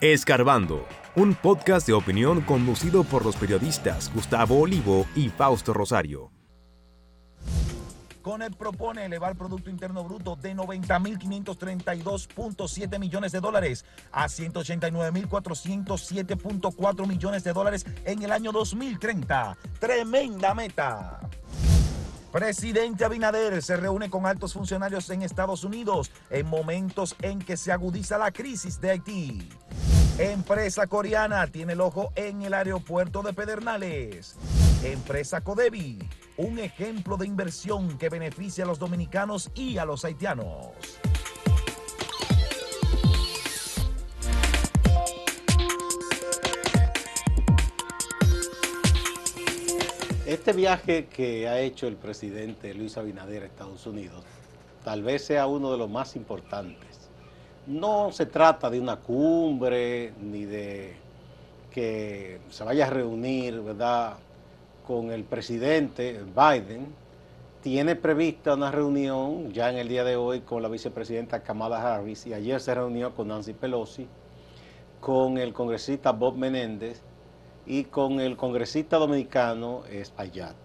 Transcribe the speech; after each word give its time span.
Escarbando, 0.00 0.86
un 1.16 1.34
podcast 1.34 1.84
de 1.88 1.92
opinión 1.92 2.40
conducido 2.42 3.02
por 3.02 3.24
los 3.24 3.34
periodistas 3.34 4.14
Gustavo 4.14 4.60
Olivo 4.60 5.08
y 5.16 5.28
Fausto 5.28 5.74
Rosario. 5.74 6.30
Coned 8.22 8.54
propone 8.54 9.06
elevar 9.06 9.32
el 9.32 9.36
Producto 9.36 9.70
Interno 9.70 10.04
Bruto 10.04 10.36
de 10.36 10.54
90.532.7 10.54 12.96
millones 13.00 13.32
de 13.32 13.40
dólares 13.40 13.84
a 14.12 14.26
189.407.4 14.26 17.08
millones 17.08 17.42
de 17.42 17.52
dólares 17.52 17.84
en 18.04 18.22
el 18.22 18.30
año 18.30 18.52
2030. 18.52 19.58
Tremenda 19.80 20.54
meta. 20.54 21.18
Presidente 22.32 23.06
Abinader 23.06 23.62
se 23.62 23.76
reúne 23.76 24.10
con 24.10 24.26
altos 24.26 24.52
funcionarios 24.52 25.08
en 25.08 25.22
Estados 25.22 25.64
Unidos 25.64 26.10
en 26.28 26.46
momentos 26.46 27.16
en 27.22 27.38
que 27.38 27.56
se 27.56 27.72
agudiza 27.72 28.18
la 28.18 28.32
crisis 28.32 28.80
de 28.80 28.90
Haití. 28.90 29.48
Empresa 30.18 30.86
coreana 30.86 31.46
tiene 31.46 31.72
el 31.72 31.80
ojo 31.80 32.12
en 32.16 32.42
el 32.42 32.52
aeropuerto 32.52 33.22
de 33.22 33.32
Pedernales. 33.32 34.36
Empresa 34.84 35.40
Codevi, 35.40 35.98
un 36.36 36.58
ejemplo 36.58 37.16
de 37.16 37.26
inversión 37.26 37.96
que 37.96 38.10
beneficia 38.10 38.64
a 38.64 38.66
los 38.66 38.78
dominicanos 38.78 39.50
y 39.54 39.78
a 39.78 39.86
los 39.86 40.04
haitianos. 40.04 40.72
Este 50.48 50.56
viaje 50.56 51.04
que 51.08 51.46
ha 51.46 51.60
hecho 51.60 51.86
el 51.86 51.96
presidente 51.96 52.72
Luis 52.72 52.96
Abinader 52.96 53.42
a 53.42 53.46
Estados 53.46 53.86
Unidos 53.86 54.24
tal 54.82 55.02
vez 55.02 55.26
sea 55.26 55.46
uno 55.46 55.70
de 55.70 55.76
los 55.76 55.90
más 55.90 56.16
importantes. 56.16 57.10
No 57.66 58.10
se 58.12 58.24
trata 58.24 58.70
de 58.70 58.80
una 58.80 58.96
cumbre 58.96 60.14
ni 60.18 60.46
de 60.46 60.96
que 61.70 62.40
se 62.48 62.64
vaya 62.64 62.86
a 62.86 62.88
reunir, 62.90 63.60
¿verdad?, 63.60 64.16
con 64.86 65.10
el 65.10 65.24
presidente 65.24 66.24
Biden. 66.34 66.94
Tiene 67.60 67.94
prevista 67.94 68.54
una 68.54 68.70
reunión 68.70 69.52
ya 69.52 69.68
en 69.68 69.76
el 69.76 69.86
día 69.86 70.02
de 70.02 70.16
hoy 70.16 70.40
con 70.40 70.62
la 70.62 70.70
vicepresidenta 70.70 71.42
Kamala 71.42 71.96
Harris 71.96 72.26
y 72.26 72.32
ayer 72.32 72.58
se 72.58 72.74
reunió 72.74 73.14
con 73.14 73.28
Nancy 73.28 73.52
Pelosi, 73.52 74.08
con 74.98 75.36
el 75.36 75.52
congresista 75.52 76.12
Bob 76.12 76.36
Menéndez 76.36 77.02
y 77.68 77.84
con 77.84 78.18
el 78.18 78.36
congresista 78.36 78.96
dominicano 78.96 79.82
Espaillat. 79.92 80.56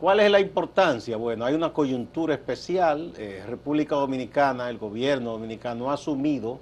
¿Cuál 0.00 0.20
es 0.20 0.30
la 0.30 0.38
importancia? 0.38 1.16
Bueno, 1.16 1.44
hay 1.44 1.54
una 1.54 1.72
coyuntura 1.72 2.32
especial. 2.32 3.12
Eh, 3.18 3.42
República 3.44 3.96
Dominicana, 3.96 4.70
el 4.70 4.78
gobierno 4.78 5.32
dominicano 5.32 5.90
ha 5.90 5.94
asumido 5.94 6.60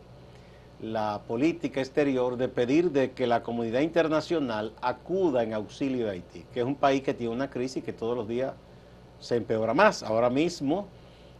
la 0.80 1.20
política 1.28 1.80
exterior 1.80 2.38
de 2.38 2.48
pedir 2.48 2.90
de 2.90 3.12
que 3.12 3.26
la 3.26 3.42
comunidad 3.42 3.80
internacional 3.80 4.72
acuda 4.80 5.42
en 5.42 5.52
auxilio 5.52 6.06
de 6.06 6.12
Haití, 6.12 6.44
que 6.54 6.60
es 6.60 6.66
un 6.66 6.76
país 6.76 7.02
que 7.02 7.12
tiene 7.12 7.34
una 7.34 7.50
crisis 7.50 7.84
que 7.84 7.92
todos 7.92 8.16
los 8.16 8.26
días 8.26 8.54
se 9.18 9.36
empeora 9.36 9.74
más. 9.74 10.02
Ahora 10.02 10.30
mismo 10.30 10.88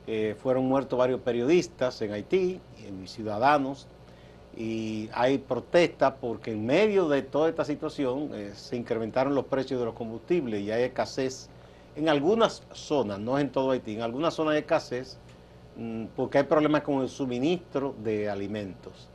eh, 0.07 0.37
fueron 0.39 0.67
muertos 0.67 0.99
varios 0.99 1.21
periodistas 1.21 2.03
en 2.03 2.13
Haití, 2.13 2.61
y 2.79 3.07
ciudadanos, 3.07 3.89
y 4.57 5.11
hay 5.13 5.39
protestas 5.39 6.15
porque 6.21 6.53
en 6.53 6.65
medio 6.65 7.09
de 7.09 7.23
toda 7.23 7.49
esta 7.49 7.65
situación 7.65 8.31
eh, 8.33 8.53
se 8.55 8.77
incrementaron 8.77 9.35
los 9.35 9.45
precios 9.45 9.79
de 9.79 9.87
los 9.87 9.95
combustibles 9.95 10.63
y 10.63 10.71
hay 10.71 10.85
escasez 10.85 11.51
en 11.95 12.09
algunas 12.09 12.63
zonas, 12.73 13.19
no 13.19 13.39
en 13.39 13.51
todo 13.51 13.71
Haití, 13.71 13.95
en 13.95 14.03
algunas 14.03 14.35
zonas 14.35 14.55
hay 14.55 14.61
escasez 14.61 15.19
mm, 15.77 16.07
porque 16.17 16.39
hay 16.39 16.45
problemas 16.45 16.83
con 16.83 17.03
el 17.03 17.09
suministro 17.09 17.95
de 18.03 18.31
alimentos. 18.31 19.09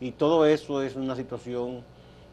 Y 0.00 0.12
todo 0.12 0.46
eso 0.46 0.82
es 0.82 0.94
una 0.94 1.16
situación 1.16 1.82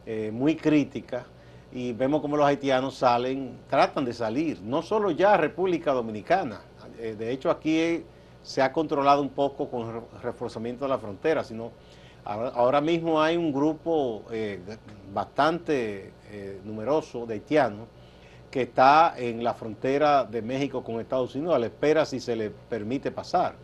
eh, 0.06 0.30
muy 0.32 0.54
crítica 0.54 1.26
y 1.72 1.92
vemos 1.92 2.20
como 2.20 2.36
los 2.36 2.46
haitianos 2.46 2.96
salen, 2.96 3.58
tratan 3.68 4.04
de 4.04 4.12
salir, 4.12 4.60
no 4.60 4.82
solo 4.82 5.10
ya 5.10 5.34
a 5.34 5.36
República 5.36 5.92
Dominicana, 5.92 6.60
eh, 6.98 7.16
de 7.18 7.32
hecho 7.32 7.50
aquí 7.50 8.04
se 8.42 8.60
ha 8.60 8.72
controlado 8.72 9.22
un 9.22 9.30
poco 9.30 9.68
con 9.68 9.88
el 9.88 10.02
reforzamiento 10.22 10.84
de 10.84 10.90
la 10.90 10.98
frontera, 10.98 11.44
sino 11.44 11.70
Ahora, 12.24 12.80
mismo 12.80 13.20
hay 13.20 13.36
un 13.36 13.52
grupo 13.52 14.22
eh, 14.30 14.60
bastante 15.12 16.12
eh, 16.30 16.60
numeroso 16.64 17.26
de 17.26 17.34
haitianos 17.34 17.88
que 18.48 18.62
está 18.62 19.14
en 19.16 19.42
la 19.42 19.54
frontera 19.54 20.24
de 20.24 20.40
México 20.42 20.84
con 20.84 21.00
Estados 21.00 21.34
Unidos 21.34 21.54
a 21.54 21.58
la 21.58 21.66
espera 21.66 22.04
si 22.04 22.20
se 22.20 22.36
le 22.36 22.50
permite 22.50 23.10
pasar. 23.10 23.54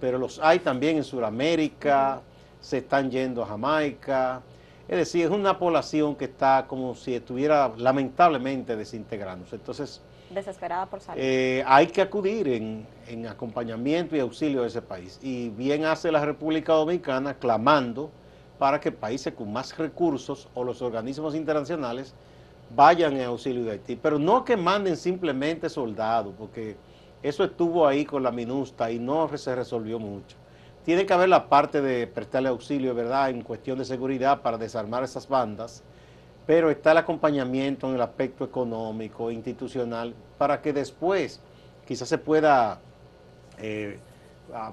Pero 0.00 0.18
los 0.18 0.38
hay 0.40 0.58
también 0.58 0.98
en 0.98 1.04
Sudamérica, 1.04 2.20
se 2.60 2.78
están 2.78 3.10
yendo 3.10 3.42
a 3.42 3.46
Jamaica. 3.46 4.42
Es 4.86 4.98
decir, 4.98 5.24
es 5.24 5.30
una 5.30 5.58
población 5.58 6.14
que 6.14 6.26
está 6.26 6.66
como 6.68 6.94
si 6.94 7.14
estuviera 7.14 7.72
lamentablemente 7.78 8.76
desintegrándose. 8.76 9.56
Entonces, 9.56 10.02
desesperada 10.34 10.86
por 10.86 11.00
salir. 11.00 11.22
Eh, 11.24 11.64
hay 11.66 11.86
que 11.86 12.02
acudir 12.02 12.48
en, 12.48 13.26
acompañamiento 13.26 14.16
y 14.16 14.20
auxilio 14.20 14.62
de 14.62 14.68
ese 14.68 14.82
país. 14.82 15.18
Y 15.22 15.50
bien 15.50 15.84
hace 15.84 16.10
la 16.10 16.24
República 16.24 16.72
Dominicana 16.72 17.34
clamando 17.34 18.10
para 18.58 18.80
que 18.80 18.92
países 18.92 19.34
con 19.34 19.52
más 19.52 19.76
recursos 19.76 20.48
o 20.54 20.64
los 20.64 20.82
organismos 20.82 21.34
internacionales 21.34 22.14
vayan 22.74 23.14
en 23.14 23.24
auxilio 23.24 23.64
de 23.64 23.72
Haití. 23.72 23.96
Pero 23.96 24.18
no 24.18 24.44
que 24.44 24.56
manden 24.56 24.96
simplemente 24.96 25.68
soldados, 25.68 26.34
porque 26.36 26.76
eso 27.22 27.44
estuvo 27.44 27.86
ahí 27.86 28.04
con 28.04 28.22
la 28.22 28.30
minusta 28.30 28.90
y 28.90 28.98
no 28.98 29.34
se 29.36 29.54
resolvió 29.54 29.98
mucho. 29.98 30.36
Tiene 30.84 31.06
que 31.06 31.14
haber 31.14 31.30
la 31.30 31.48
parte 31.48 31.80
de 31.80 32.06
prestarle 32.06 32.50
auxilio, 32.50 32.94
¿verdad?, 32.94 33.30
en 33.30 33.42
cuestión 33.42 33.78
de 33.78 33.86
seguridad 33.86 34.42
para 34.42 34.58
desarmar 34.58 35.02
esas 35.02 35.26
bandas 35.28 35.82
pero 36.46 36.70
está 36.70 36.92
el 36.92 36.98
acompañamiento 36.98 37.88
en 37.88 37.94
el 37.94 38.02
aspecto 38.02 38.44
económico, 38.44 39.30
institucional, 39.30 40.14
para 40.38 40.60
que 40.60 40.72
después 40.72 41.40
quizás 41.86 42.08
se 42.08 42.18
pueda 42.18 42.80
eh, 43.58 43.98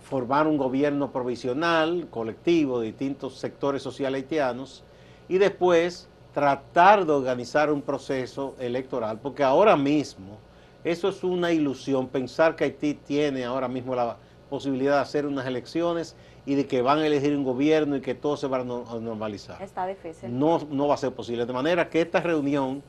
formar 0.01 0.47
un 0.47 0.57
gobierno 0.57 1.11
provisional, 1.11 2.07
colectivo, 2.09 2.79
de 2.79 2.87
distintos 2.87 3.37
sectores 3.37 3.81
sociales 3.81 4.23
haitianos, 4.23 4.83
y 5.29 5.37
después 5.37 6.09
tratar 6.33 7.05
de 7.05 7.13
organizar 7.13 7.71
un 7.71 7.81
proceso 7.81 8.55
electoral, 8.59 9.19
porque 9.19 9.43
ahora 9.43 9.75
mismo 9.77 10.37
eso 10.83 11.09
es 11.09 11.23
una 11.23 11.51
ilusión, 11.51 12.07
pensar 12.07 12.55
que 12.55 12.63
Haití 12.63 12.95
tiene 12.95 13.45
ahora 13.45 13.67
mismo 13.67 13.95
la 13.95 14.17
posibilidad 14.49 14.95
de 14.95 15.01
hacer 15.01 15.25
unas 15.25 15.45
elecciones 15.45 16.15
y 16.45 16.55
de 16.55 16.65
que 16.65 16.81
van 16.81 16.99
a 16.99 17.07
elegir 17.07 17.35
un 17.35 17.43
gobierno 17.43 17.95
y 17.95 18.01
que 18.01 18.15
todo 18.15 18.37
se 18.37 18.47
va 18.47 18.57
a 18.57 18.63
normalizar. 18.63 19.61
Está 19.61 19.85
difícil. 19.85 20.37
No, 20.37 20.59
no 20.69 20.87
va 20.87 20.95
a 20.95 20.97
ser 20.97 21.13
posible. 21.13 21.45
De 21.45 21.53
manera 21.53 21.89
que 21.89 22.01
esta 22.01 22.19
reunión 22.19 22.81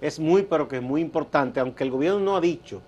es 0.00 0.20
muy, 0.20 0.42
pero 0.42 0.68
que 0.68 0.76
es 0.76 0.82
muy 0.82 1.00
importante, 1.00 1.60
aunque 1.60 1.84
el 1.84 1.90
gobierno 1.90 2.20
no 2.20 2.36
ha 2.36 2.40
dicho 2.40 2.80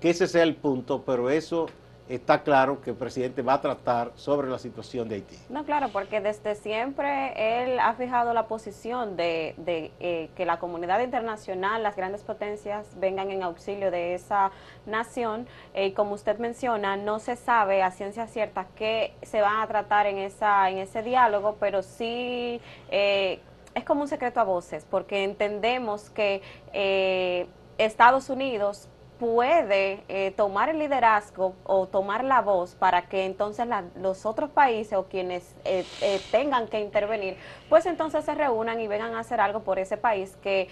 que 0.00 0.10
ese 0.10 0.26
sea 0.26 0.42
el 0.42 0.56
punto, 0.56 1.02
pero 1.04 1.30
eso 1.30 1.66
está 2.10 2.42
claro 2.42 2.80
que 2.80 2.90
el 2.90 2.96
presidente 2.96 3.42
va 3.42 3.54
a 3.54 3.60
tratar 3.60 4.10
sobre 4.16 4.48
la 4.48 4.58
situación 4.58 5.08
de 5.08 5.16
Haití. 5.16 5.38
No, 5.48 5.64
claro, 5.64 5.88
porque 5.92 6.20
desde 6.20 6.56
siempre 6.56 7.62
él 7.62 7.78
ha 7.78 7.94
fijado 7.94 8.34
la 8.34 8.48
posición 8.48 9.16
de, 9.16 9.54
eh, 10.00 10.30
que 10.34 10.44
la 10.44 10.58
comunidad 10.58 11.00
internacional, 11.00 11.82
las 11.82 11.94
grandes 11.94 12.22
potencias, 12.22 12.98
vengan 12.98 13.30
en 13.30 13.42
auxilio 13.44 13.90
de 13.90 14.14
esa 14.14 14.50
nación. 14.86 15.46
Eh, 15.72 15.86
y 15.86 15.92
como 15.92 16.14
usted 16.14 16.38
menciona, 16.38 16.96
no 16.96 17.20
se 17.20 17.36
sabe 17.36 17.82
a 17.82 17.92
ciencia 17.92 18.26
cierta 18.26 18.66
qué 18.74 19.14
se 19.22 19.40
van 19.40 19.60
a 19.60 19.66
tratar 19.68 20.06
en, 20.06 20.18
esa, 20.18 20.68
en 20.68 20.78
ese 20.78 21.02
diálogo, 21.02 21.56
pero 21.60 21.82
sí 21.82 22.60
eh, 22.90 23.40
es 23.74 23.84
como 23.84 24.02
un 24.02 24.08
secreto 24.08 24.40
a 24.40 24.44
voces, 24.44 24.84
porque 24.90 25.22
entendemos 25.22 26.10
que 26.10 26.42
Estados 27.78 28.28
Unidos 28.28 28.88
puede 29.20 30.02
eh, 30.08 30.32
tomar 30.34 30.70
el 30.70 30.78
liderazgo 30.78 31.54
o 31.64 31.86
tomar 31.86 32.24
la 32.24 32.40
voz 32.40 32.74
para 32.74 33.02
que 33.02 33.26
entonces 33.26 33.68
los 33.94 34.24
otros 34.24 34.48
países 34.48 34.94
o 34.94 35.04
quienes 35.04 35.54
eh, 35.66 35.84
eh, 36.00 36.20
tengan 36.32 36.66
que 36.68 36.80
intervenir, 36.80 37.36
pues 37.68 37.84
entonces 37.84 38.24
se 38.24 38.34
reúnan 38.34 38.80
y 38.80 38.88
vengan 38.88 39.14
a 39.14 39.20
hacer 39.20 39.42
algo 39.42 39.60
por 39.60 39.78
ese 39.78 39.98
país 39.98 40.38
que 40.42 40.68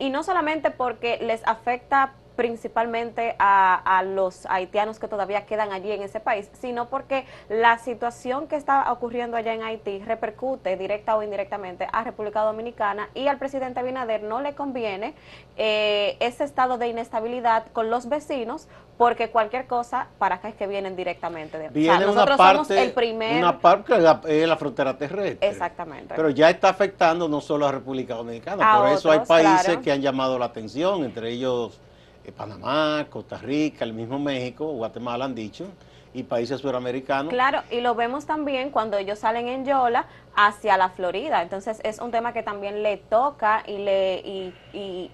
y 0.00 0.10
no 0.10 0.24
solamente 0.24 0.72
porque 0.72 1.18
les 1.18 1.46
afecta 1.46 2.14
principalmente 2.36 3.36
a, 3.38 4.02
los 4.04 4.46
haitianos 4.46 4.98
que 4.98 5.08
todavía 5.08 5.46
quedan 5.46 5.72
allí 5.72 5.92
en 5.92 6.02
ese 6.02 6.20
país, 6.20 6.50
sino 6.60 6.88
porque 6.88 7.24
la 7.48 7.78
situación 7.78 8.48
que 8.48 8.56
está 8.56 8.90
ocurriendo 8.92 9.36
allá 9.36 9.54
en 9.54 9.62
Haití 9.62 10.00
repercute 10.00 10.76
directa 10.76 11.16
o 11.16 11.22
indirectamente 11.22 11.86
a 11.92 12.04
República 12.04 12.42
Dominicana 12.42 13.08
y 13.14 13.28
al 13.28 13.38
presidente 13.38 13.80
Abinader 13.80 14.22
no 14.22 14.40
le 14.40 14.54
conviene 14.54 15.14
eh, 15.56 16.16
ese 16.20 16.44
estado 16.44 16.76
de 16.78 16.88
inestabilidad 16.88 17.66
con 17.72 17.90
los 17.90 18.08
vecinos 18.08 18.68
porque 18.98 19.30
cualquier 19.30 19.66
cosa 19.66 20.08
para 20.18 20.36
acá 20.36 20.48
es 20.48 20.54
que 20.54 20.66
vienen 20.66 20.94
directamente 20.94 21.58
de 21.58 21.68
Viene 21.68 22.06
nosotros 22.06 22.26
una 22.26 22.36
parte, 22.36 22.56
somos 22.56 22.70
el 22.70 22.92
primer 22.92 23.38
una 23.38 23.58
parte 23.58 23.94
es 24.28 24.48
la 24.48 24.56
frontera 24.56 24.96
terrestre. 24.96 25.48
Exactamente. 25.48 26.14
Pero 26.14 26.30
ya 26.30 26.50
está 26.50 26.68
afectando 26.68 27.28
no 27.28 27.40
solo 27.40 27.66
a 27.66 27.72
República 27.72 28.14
Dominicana, 28.14 28.78
por 28.78 28.88
eso 28.88 29.10
hay 29.10 29.20
países 29.20 29.78
que 29.78 29.90
han 29.90 30.00
llamado 30.00 30.38
la 30.38 30.46
atención, 30.46 31.04
entre 31.04 31.30
ellos 31.30 31.80
eh, 32.24 32.32
Panamá, 32.32 33.06
Costa 33.10 33.36
Rica, 33.36 33.84
el 33.84 33.92
mismo 33.92 34.18
México, 34.18 34.66
Guatemala 34.72 35.26
han 35.26 35.34
dicho, 35.34 35.66
y 36.14 36.22
países 36.22 36.60
suramericanos. 36.60 37.32
Claro, 37.32 37.62
y 37.70 37.80
lo 37.80 37.94
vemos 37.94 38.24
también 38.24 38.70
cuando 38.70 38.96
ellos 38.96 39.18
salen 39.18 39.48
en 39.48 39.64
Yola 39.64 40.06
hacia 40.34 40.76
la 40.76 40.90
Florida. 40.90 41.42
Entonces 41.42 41.80
es 41.82 41.98
un 41.98 42.12
tema 42.12 42.32
que 42.32 42.42
también 42.42 42.82
le 42.82 42.96
toca 42.96 43.64
y 43.66 43.78
le, 43.78 44.52
y, 44.72 45.10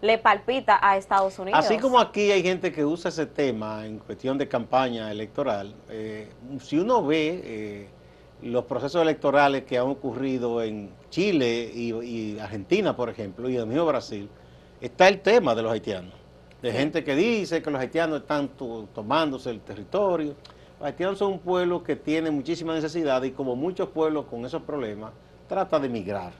le 0.00 0.18
palpita 0.18 0.78
a 0.80 0.96
Estados 0.96 1.38
Unidos. 1.38 1.58
Así 1.58 1.78
como 1.78 1.98
aquí 1.98 2.30
hay 2.30 2.42
gente 2.42 2.72
que 2.72 2.84
usa 2.84 3.08
ese 3.08 3.26
tema 3.26 3.84
en 3.84 3.98
cuestión 3.98 4.38
de 4.38 4.48
campaña 4.48 5.10
electoral, 5.10 5.74
eh, 5.90 6.30
si 6.60 6.78
uno 6.78 7.04
ve 7.04 7.40
eh, 7.44 7.88
los 8.42 8.64
procesos 8.64 9.02
electorales 9.02 9.64
que 9.64 9.78
han 9.78 9.88
ocurrido 9.88 10.62
en 10.62 10.90
Chile 11.10 11.70
y, 11.74 11.92
y 11.92 12.38
Argentina, 12.38 12.94
por 12.94 13.08
ejemplo, 13.08 13.48
y 13.48 13.56
en 13.56 13.62
el 13.62 13.66
mismo 13.66 13.86
Brasil, 13.86 14.28
está 14.80 15.08
el 15.08 15.20
tema 15.20 15.54
de 15.54 15.62
los 15.62 15.72
haitianos 15.72 16.23
de 16.64 16.72
gente 16.72 17.04
que 17.04 17.14
dice 17.14 17.60
que 17.60 17.70
los 17.70 17.78
haitianos 17.78 18.22
están 18.22 18.48
tomándose 18.94 19.50
el 19.50 19.60
territorio. 19.60 20.34
Los 20.78 20.88
haitianos 20.88 21.18
son 21.18 21.32
un 21.32 21.38
pueblo 21.38 21.84
que 21.84 21.94
tiene 21.94 22.30
muchísima 22.30 22.72
necesidad 22.72 23.22
y 23.22 23.32
como 23.32 23.54
muchos 23.54 23.90
pueblos 23.90 24.24
con 24.30 24.46
esos 24.46 24.62
problemas, 24.62 25.12
trata 25.46 25.78
de 25.78 25.88
emigrar. 25.88 26.32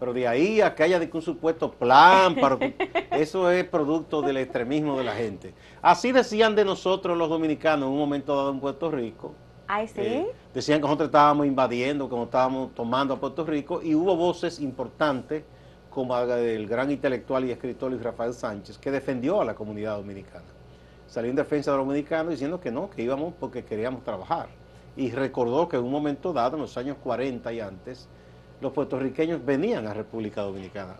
Pero 0.00 0.14
de 0.14 0.26
ahí 0.26 0.62
a 0.62 0.74
que 0.74 0.82
haya 0.82 0.98
un 1.12 1.20
supuesto 1.20 1.70
plan, 1.70 2.36
para, 2.36 2.58
eso 3.10 3.50
es 3.50 3.64
producto 3.64 4.22
del 4.22 4.38
extremismo 4.38 4.96
de 4.96 5.04
la 5.04 5.14
gente. 5.14 5.52
Así 5.82 6.10
decían 6.10 6.54
de 6.54 6.64
nosotros 6.64 7.14
los 7.14 7.28
dominicanos 7.28 7.86
en 7.86 7.92
un 7.92 7.98
momento 7.98 8.34
dado 8.34 8.52
en 8.52 8.60
Puerto 8.60 8.90
Rico. 8.90 9.34
Ay, 9.68 9.88
sí. 9.88 10.00
Eh, 10.00 10.26
decían 10.54 10.78
que 10.78 10.84
nosotros 10.84 11.08
estábamos 11.08 11.46
invadiendo, 11.46 12.08
que 12.08 12.16
nos 12.16 12.24
estábamos 12.24 12.74
tomando 12.74 13.12
a 13.12 13.20
Puerto 13.20 13.44
Rico 13.44 13.82
y 13.82 13.94
hubo 13.94 14.16
voces 14.16 14.58
importantes 14.58 15.44
como 15.96 16.14
el 16.18 16.66
gran 16.66 16.90
intelectual 16.90 17.46
y 17.46 17.52
escritor 17.52 17.90
Luis 17.90 18.02
Rafael 18.02 18.34
Sánchez, 18.34 18.76
que 18.76 18.90
defendió 18.90 19.40
a 19.40 19.46
la 19.46 19.54
comunidad 19.54 19.96
dominicana. 19.96 20.44
Salió 21.06 21.30
en 21.30 21.36
defensa 21.36 21.70
de 21.70 21.78
los 21.78 21.86
dominicanos 21.86 22.32
diciendo 22.32 22.60
que 22.60 22.70
no, 22.70 22.90
que 22.90 23.00
íbamos 23.00 23.32
porque 23.40 23.64
queríamos 23.64 24.04
trabajar. 24.04 24.48
Y 24.94 25.10
recordó 25.10 25.70
que 25.70 25.78
en 25.78 25.84
un 25.84 25.90
momento 25.90 26.34
dado, 26.34 26.56
en 26.56 26.60
los 26.60 26.76
años 26.76 26.98
40 27.02 27.50
y 27.50 27.60
antes, 27.60 28.10
los 28.60 28.74
puertorriqueños 28.74 29.42
venían 29.42 29.86
a 29.86 29.94
República 29.94 30.42
Dominicana. 30.42 30.96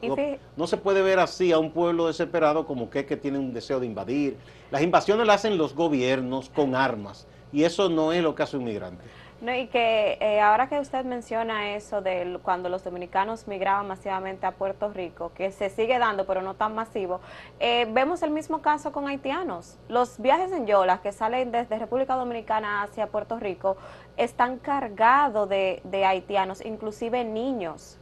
No, 0.57 0.67
se 0.67 0.79
puede 0.79 1.03
ver 1.03 1.19
así 1.19 1.53
a 1.53 1.59
un 1.59 1.73
pueblo 1.73 2.07
desesperado 2.07 2.67
como 2.67 2.89
que, 2.89 3.05
que 3.05 3.19
tiene 3.19 3.39
un 3.39 3.53
deseo 3.53 3.79
de 3.79 3.85
invadir. 3.85 4.39
Las 4.71 4.81
invasiones 4.81 5.27
las 5.27 5.45
hacen 5.45 5.59
los 5.59 5.75
gobiernos 5.75 6.49
con 6.49 6.75
armas 6.75 7.27
y 7.53 7.65
eso 7.65 7.91
no 7.91 8.15
es 8.15 8.23
lo 8.23 8.35
que 8.35 8.45
hace 8.45 8.57
un 8.57 8.65
migrante. 8.65 9.05
No, 9.43 9.55
y 9.55 9.67
que 9.67 10.17
eh, 10.19 10.41
ahora 10.41 10.67
que 10.67 10.81
usted 10.81 11.05
menciona 11.05 11.75
eso 11.75 12.01
de 12.01 12.39
cuando 12.43 12.71
los 12.71 12.83
dominicanos 12.83 13.47
migraban 13.47 13.87
masivamente 13.87 14.47
a 14.47 14.53
Puerto 14.53 14.91
Rico, 14.91 15.31
que 15.35 15.53
se 15.53 15.69
sigue 15.69 15.99
dando, 15.99 16.25
pero 16.25 16.41
no 16.41 16.55
tan 16.55 16.75
masivo, 16.75 17.21
eh, 17.61 17.87
vemos 17.91 18.23
el 18.23 18.31
mismo 18.31 18.63
caso 18.63 18.93
con 18.93 19.07
haitianos. 19.07 19.77
Los 19.89 20.19
viajes 20.19 20.53
en 20.53 20.67
Yola 20.67 21.03
que 21.03 21.13
salen 21.13 21.53
desde 21.53 21.79
República 21.79 22.15
Dominicana 22.15 22.83
hacia 22.83 23.09
Puerto 23.09 23.39
Rico 23.39 23.77
están 24.17 24.59
cargados 24.59 25.47
de, 25.51 25.83
haitianos, 26.07 26.65
inclusive 26.65 27.23
niños. 27.23 27.99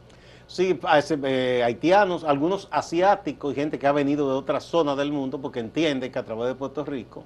Sí, 0.47 0.79
eh, 1.23 1.63
haitianos, 1.65 2.23
algunos 2.23 2.69
asiáticos 2.71 3.51
y 3.51 3.55
gente 3.55 3.77
que 3.77 3.87
ha 3.87 3.91
venido 3.91 4.29
de 4.29 4.35
otras 4.35 4.63
zonas 4.63 4.95
del 4.95 5.11
mundo 5.11 5.41
porque 5.41 5.59
entiende 5.59 6.09
que 6.11 6.19
a 6.19 6.23
través 6.23 6.47
de 6.47 6.55
Puerto 6.55 6.85
Rico 6.85 7.25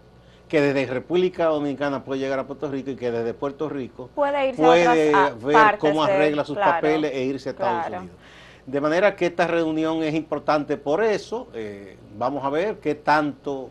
que 0.50 0.60
desde 0.60 0.92
República 0.92 1.46
Dominicana 1.46 2.04
puede 2.04 2.20
llegar 2.20 2.40
a 2.40 2.48
Puerto 2.48 2.70
Rico 2.70 2.90
y 2.90 2.96
que 2.96 3.12
desde 3.12 3.34
Puerto 3.34 3.70
Rico 3.70 4.10
puede, 4.16 4.52
ver 4.54 5.78
cómo 5.78 6.04
arregla 6.04 6.44
sus 6.44 6.58
papeles 6.58 7.14
e 7.14 7.24
irse 7.24 7.50
a 7.50 7.52
Estados 7.52 7.88
Unidos. 7.88 8.18
De 8.66 8.82
manera 8.82 9.16
que 9.16 9.28
esta 9.28 9.48
reunión 9.48 10.04
es 10.04 10.14
importante 10.14 10.78
por 10.78 11.04
eso. 11.04 11.48
Eh, 11.54 11.98
vamos 12.18 12.44
a 12.44 12.50
ver 12.50 12.80
qué 12.80 12.94
tanto 12.96 13.70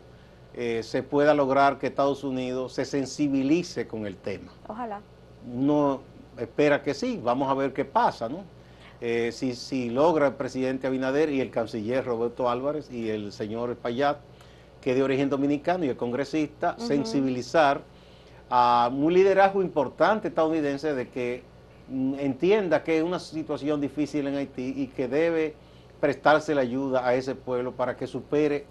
eh, 0.53 0.81
se 0.83 1.03
pueda 1.03 1.33
lograr 1.33 1.77
que 1.77 1.87
Estados 1.87 2.23
Unidos 2.23 2.73
se 2.73 2.85
sensibilice 2.85 3.87
con 3.87 4.05
el 4.05 4.17
tema. 4.17 4.51
Ojalá. 4.67 5.01
No 5.45 6.01
espera 6.37 6.81
que 6.81 6.93
sí, 6.93 7.19
vamos 7.23 7.49
a 7.49 7.53
ver 7.53 7.71
qué 7.73 7.85
pasa, 7.85 8.27
¿no? 8.27 8.43
Eh, 9.01 9.31
si, 9.31 9.55
si 9.55 9.89
logra 9.89 10.27
el 10.27 10.33
presidente 10.33 10.87
Abinader 10.87 11.29
y 11.29 11.39
el 11.39 11.51
canciller 11.51 12.03
Roberto 12.03 12.49
Álvarez 12.49 12.91
y 12.91 13.09
el 13.09 13.31
señor 13.31 13.77
Payat 13.77 14.17
que 14.81 14.91
es 14.91 14.95
de 14.97 15.03
origen 15.03 15.29
dominicano 15.29 15.85
y 15.85 15.89
el 15.89 15.97
congresista, 15.97 16.75
sensibilizar 16.77 17.81
a 18.49 18.89
un 18.91 19.13
liderazgo 19.13 19.61
importante 19.61 20.29
estadounidense 20.29 20.93
de 20.93 21.09
que 21.09 21.43
mm, 21.87 22.15
entienda 22.19 22.83
que 22.83 22.97
es 22.97 23.03
una 23.03 23.19
situación 23.19 23.79
difícil 23.79 24.27
en 24.27 24.35
Haití 24.35 24.73
y 24.75 24.87
que 24.87 25.07
debe 25.07 25.55
prestarse 25.99 26.55
la 26.55 26.61
ayuda 26.61 27.05
a 27.05 27.13
ese 27.13 27.35
pueblo 27.35 27.73
para 27.73 27.95
que 27.95 28.07
supere 28.07 28.65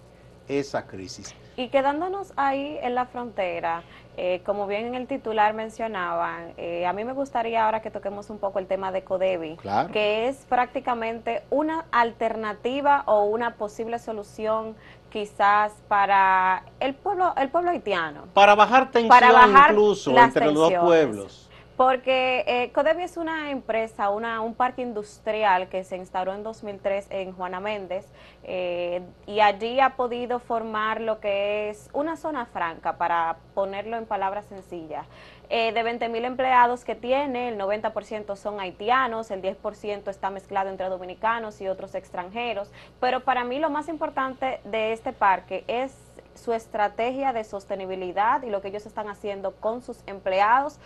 esa 0.47 0.85
crisis. 0.87 1.33
Y 1.55 1.67
quedándonos 1.69 2.33
ahí 2.37 2.77
en 2.81 2.95
la 2.95 3.05
frontera, 3.05 3.83
eh, 4.17 4.41
como 4.45 4.65
bien 4.65 4.87
en 4.87 4.95
el 4.95 5.07
titular 5.07 5.53
mencionaban, 5.53 6.53
eh, 6.57 6.85
a 6.85 6.93
mí 6.93 7.03
me 7.03 7.13
gustaría 7.13 7.65
ahora 7.65 7.81
que 7.81 7.91
toquemos 7.91 8.29
un 8.29 8.39
poco 8.39 8.59
el 8.59 8.65
tema 8.65 8.91
de 8.91 9.03
Codevi, 9.03 9.57
que 9.93 10.27
es 10.27 10.45
prácticamente 10.45 11.43
una 11.49 11.85
alternativa 11.91 13.03
o 13.05 13.25
una 13.25 13.55
posible 13.55 13.99
solución 13.99 14.75
quizás 15.09 15.73
para 15.87 16.63
el 16.79 16.95
pueblo 16.95 17.33
el 17.37 17.49
pueblo 17.49 17.71
haitiano. 17.71 18.25
Para 18.33 18.55
bajar 18.55 18.91
tensión 18.91 19.09
para 19.09 19.31
bajar 19.31 19.71
incluso 19.71 20.17
entre 20.17 20.45
los 20.45 20.55
dos 20.55 20.73
pueblos. 20.73 21.48
Porque 21.79 22.43
eh, 22.45 22.73
es 22.99 23.15
una 23.15 23.51
empresa, 23.51 24.09
un 24.09 24.53
parque 24.53 24.81
industrial 24.81 25.69
que 25.69 25.85
se 25.85 25.95
instauró 25.95 26.33
en 26.33 26.43
2003 26.43 27.07
en 27.09 27.31
Juana 27.31 27.61
Méndez 27.61 28.05
eh, 28.43 29.01
y 29.25 29.39
allí 29.39 29.79
ha 29.79 29.95
podido 29.95 30.39
formar 30.39 30.99
lo 30.99 31.21
que 31.21 31.69
es 31.69 31.89
una 31.93 32.17
zona 32.17 32.45
franca, 32.47 32.97
para 32.97 33.37
ponerlo 33.53 33.95
en 33.95 34.05
palabras 34.05 34.45
sencillas. 34.47 35.07
Eh, 35.49 35.71
de 35.71 35.81
20 35.81 36.09
mil 36.09 36.25
empleados 36.25 36.83
que 36.83 36.95
tiene, 36.95 37.47
el 37.47 37.57
90% 37.57 38.35
son 38.35 38.59
haitianos, 38.59 39.31
el 39.31 39.41
10% 39.41 40.09
está 40.09 40.29
mezclado 40.31 40.69
entre 40.69 40.89
dominicanos 40.89 41.61
y 41.61 41.69
otros 41.69 41.95
extranjeros. 41.95 42.69
Pero 42.99 43.21
para 43.21 43.45
mí 43.45 43.57
lo 43.57 43.69
más 43.69 43.87
importante 43.87 44.59
de 44.65 44.91
este 44.91 45.13
parque 45.13 45.63
es 45.67 45.95
su 46.35 46.51
estrategia 46.51 47.31
de 47.31 47.45
sostenibilidad 47.45 48.43
y 48.43 48.49
lo 48.49 48.61
que 48.61 48.67
ellos 48.67 48.85
están 48.85 49.07
haciendo 49.07 49.55
con 49.55 49.81
sus 49.81 50.03
empleados 50.07 50.79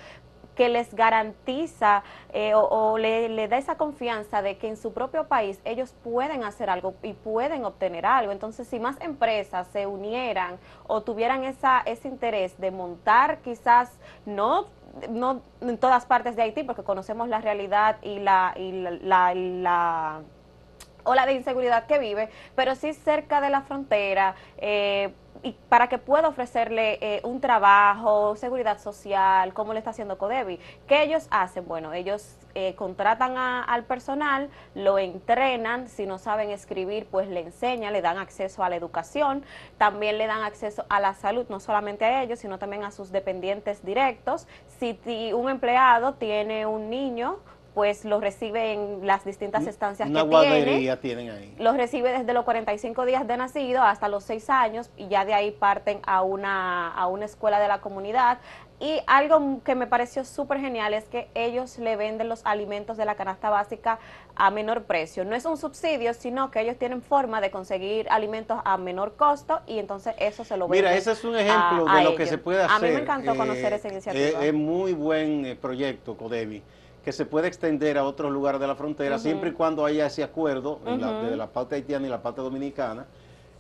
que 0.55 0.69
les 0.69 0.93
garantiza 0.93 2.03
eh, 2.31 2.53
o, 2.55 2.97
le, 2.97 3.47
da 3.47 3.57
esa 3.57 3.75
confianza 3.75 4.41
de 4.41 4.57
que 4.57 4.67
en 4.67 4.77
su 4.77 4.93
propio 4.93 5.27
país 5.27 5.59
ellos 5.65 5.93
pueden 6.03 6.43
hacer 6.43 6.69
algo 6.69 6.95
y 7.03 7.13
pueden 7.13 7.65
obtener 7.65 8.05
algo. 8.05 8.31
Entonces, 8.31 8.67
si 8.67 8.79
más 8.79 8.99
empresas 9.01 9.67
se 9.73 9.87
unieran 9.87 10.57
o 10.87 11.01
tuvieran 11.01 11.43
esa, 11.43 11.81
ese 11.85 12.07
interés 12.07 12.59
de 12.59 12.71
montar 12.71 13.39
quizás 13.39 13.91
no 14.25 14.67
no 15.09 15.41
en 15.61 15.77
todas 15.77 16.05
partes 16.05 16.35
de 16.35 16.43
Haití, 16.43 16.63
porque 16.63 16.83
conocemos 16.83 17.27
la 17.27 17.41
realidad 17.41 17.97
y 18.01 18.19
la, 18.19 18.53
y 18.55 18.71
la, 18.71 19.33
la, 19.33 20.21
ola 21.03 21.25
de 21.25 21.33
inseguridad 21.33 21.85
que 21.85 21.99
vive, 21.99 22.29
pero 22.55 22.75
sí 22.75 22.93
cerca 22.93 23.41
de 23.41 23.49
la 23.49 23.61
frontera, 23.61 24.35
eh, 24.57 25.13
y 25.41 25.51
para 25.67 25.89
que 25.89 25.97
pueda 25.97 26.29
ofrecerle 26.29 26.97
eh, 27.01 27.21
un 27.23 27.41
trabajo, 27.41 28.35
seguridad 28.35 28.79
social, 28.79 29.53
como 29.53 29.73
le 29.73 29.79
está 29.79 29.91
haciendo 29.91 30.17
Codevi. 30.17 30.59
¿Qué 30.87 31.03
ellos 31.03 31.27
hacen? 31.31 31.67
Bueno, 31.67 31.91
ellos 31.93 32.37
eh, 32.55 32.75
contratan 32.75 33.37
al 33.37 33.83
personal, 33.83 34.49
lo 34.73 34.97
entrenan, 34.99 35.89
si 35.89 36.05
no 36.05 36.17
saben 36.17 36.49
escribir, 36.49 37.07
pues 37.11 37.27
le 37.27 37.41
enseñan, 37.41 37.91
le 37.91 38.01
dan 38.01 38.19
acceso 38.19 38.63
a 38.63 38.69
la 38.69 38.77
educación, 38.77 39.43
también 39.77 40.17
le 40.17 40.27
dan 40.27 40.43
acceso 40.43 40.85
a 40.87 41.01
la 41.01 41.13
salud, 41.13 41.45
no 41.49 41.59
solamente 41.59 42.05
a 42.05 42.23
ellos, 42.23 42.39
sino 42.39 42.57
también 42.57 42.83
a 42.85 42.91
sus 42.91 43.11
dependientes 43.11 43.83
directos. 43.83 44.47
Si 44.79 45.33
un 45.33 45.49
empleado 45.49 46.13
tiene 46.13 46.65
un 46.65 46.89
niño, 46.89 47.39
pues 47.73 48.05
lo 48.05 48.19
recibe 48.19 48.73
en 48.73 49.05
las 49.07 49.25
distintas 49.25 49.65
estancias 49.67 50.09
Una 50.09 50.21
que 50.23 50.27
guardería 50.29 50.99
tiene. 50.99 51.25
tienen 51.25 51.35
ahí. 51.35 51.55
Los 51.57 51.75
recibe 51.75 52.11
desde 52.11 52.33
los 52.33 52.43
45 52.45 53.05
días 53.05 53.25
de 53.27 53.37
nacido 53.37 53.81
hasta 53.81 54.07
los 54.09 54.23
6 54.23 54.49
años 54.49 54.91
y 54.95 55.07
ya 55.07 55.25
de 55.25 55.33
ahí 55.33 55.51
parten 55.51 55.99
a 56.05 56.21
una, 56.21 56.89
a 56.93 57.07
una 57.07 57.25
escuela 57.25 57.59
de 57.59 57.67
la 57.67 57.81
comunidad. 57.81 58.37
Y 58.79 58.99
algo 59.07 59.61
que 59.63 59.75
me 59.75 59.87
pareció 59.87 60.25
súper 60.25 60.59
genial 60.59 60.93
es 60.93 61.05
que 61.05 61.29
ellos 61.35 61.77
le 61.79 61.95
venden 61.95 62.27
los 62.27 62.45
alimentos 62.45 62.97
de 62.97 63.05
la 63.05 63.15
canasta 63.15 63.49
básica 63.49 63.97
a 64.35 64.51
menor 64.51 64.83
precio. 64.83 65.23
No 65.25 65.35
es 65.35 65.45
un 65.45 65.57
subsidio, 65.57 66.13
sino 66.13 66.51
que 66.51 66.59
ellos 66.61 66.77
tienen 66.77 67.01
forma 67.01 67.39
de 67.39 67.49
conseguir 67.49 68.07
alimentos 68.09 68.59
a 68.65 68.77
menor 68.77 69.15
costo 69.15 69.61
y 69.67 69.79
entonces 69.79 70.15
eso 70.19 70.43
se 70.43 70.57
lo 70.57 70.67
venden. 70.67 70.85
Mira, 70.85 70.97
ese 70.97 71.11
es 71.13 71.23
un 71.23 71.35
ejemplo 71.37 71.85
a- 71.87 71.97
de 71.97 72.03
lo 72.03 72.15
que 72.15 72.25
se 72.25 72.37
puede 72.37 72.61
hacer. 72.61 72.75
A 72.75 72.79
mí 72.79 72.93
me 72.93 73.01
encantó 73.01 73.35
conocer 73.35 73.71
Eh, 73.71 73.75
esa 73.77 73.87
iniciativa. 73.87 74.43
eh, 74.43 74.47
Es 74.49 74.53
muy 74.53 74.93
buen 74.93 75.45
eh, 75.45 75.55
proyecto, 75.55 76.17
Codevi, 76.17 76.61
que 77.03 77.11
se 77.11 77.25
puede 77.25 77.47
extender 77.47 77.97
a 77.97 78.03
otros 78.05 78.31
lugares 78.31 78.61
de 78.61 78.67
la 78.67 78.75
frontera, 78.75 79.19
siempre 79.19 79.49
y 79.49 79.53
cuando 79.53 79.85
haya 79.85 80.05
ese 80.05 80.23
acuerdo 80.23 80.79
en 80.85 81.01
la- 81.01 81.21
de 81.23 81.35
la 81.35 81.47
parte 81.47 81.75
haitiana 81.75 82.07
y 82.07 82.09
la 82.09 82.21
parte 82.21 82.41
dominicana. 82.41 83.05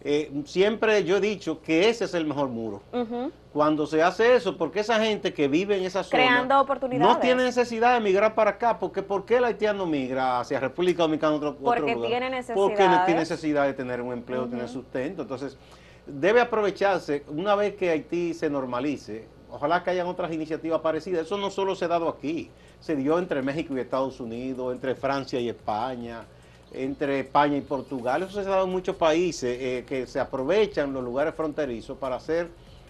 Eh, 0.05 0.31
siempre 0.45 1.01
yo 1.05 1.15
he 1.17 1.21
dicho 1.21 1.61
que 1.61 1.87
ese 1.87 2.05
es 2.05 2.13
el 2.13 2.25
mejor 2.25 2.49
muro. 2.49 2.81
Ujú. 2.91 3.31
Cuando 3.53 3.85
se 3.87 4.01
hace 4.03 4.35
eso, 4.35 4.57
porque 4.57 4.81
esa 4.81 4.99
gente 4.99 5.33
que 5.33 5.47
vive 5.47 5.77
en 5.77 5.85
esa 5.85 6.03
zona 6.03 6.23
Creando 6.23 6.59
oportunidades. 6.59 7.13
no 7.15 7.19
tiene 7.21 7.43
necesidad 7.43 7.93
de 7.93 8.01
migrar 8.01 8.35
para 8.35 8.51
acá, 8.51 8.79
porque 8.79 9.01
¿por 9.01 9.23
qué 9.25 9.37
el 9.37 9.45
haitiano 9.45 9.85
migra 9.85 10.41
hacia 10.41 10.59
República 10.59 11.03
Dominicana 11.03 11.35
otro, 11.35 11.49
otro 11.51 11.61
Porque 11.63 11.93
lugar? 11.95 12.09
tiene 12.09 12.43
Porque 12.53 12.85
tiene 13.05 13.19
necesidad 13.21 13.65
de 13.65 13.73
tener 13.73 14.01
un 14.01 14.11
empleo, 14.11 14.45
tener 14.45 14.67
sustento. 14.67 15.21
Entonces, 15.21 15.57
debe 16.05 16.41
aprovecharse 16.41 17.23
una 17.29 17.55
vez 17.55 17.75
que 17.75 17.89
Haití 17.89 18.33
se 18.33 18.49
normalice. 18.49 19.25
Ojalá 19.53 19.83
que 19.83 19.91
hayan 19.91 20.07
otras 20.07 20.33
iniciativas 20.33 20.81
parecidas. 20.81 21.27
Eso 21.27 21.37
no 21.37 21.51
solo 21.51 21.75
se 21.75 21.85
ha 21.85 21.87
dado 21.87 22.09
aquí, 22.09 22.49
se 22.79 22.95
dio 22.95 23.19
entre 23.19 23.43
México 23.43 23.77
y 23.77 23.79
Estados 23.79 24.19
Unidos, 24.19 24.73
entre 24.73 24.95
Francia 24.95 25.39
y 25.39 25.47
España, 25.47 26.23
entre 26.71 27.19
España 27.19 27.57
y 27.57 27.61
Portugal. 27.61 28.23
Eso 28.23 28.41
se 28.41 28.47
ha 28.47 28.51
dado 28.51 28.65
en 28.65 28.71
muchos 28.71 28.95
países 28.95 29.55
eh, 29.61 29.85
que 29.87 30.07
se 30.07 30.19
aprovechan 30.19 30.91
los 30.91 31.03
lugares 31.03 31.35
fronterizos 31.35 31.95
para 31.99 32.15
hacer, 32.15 32.49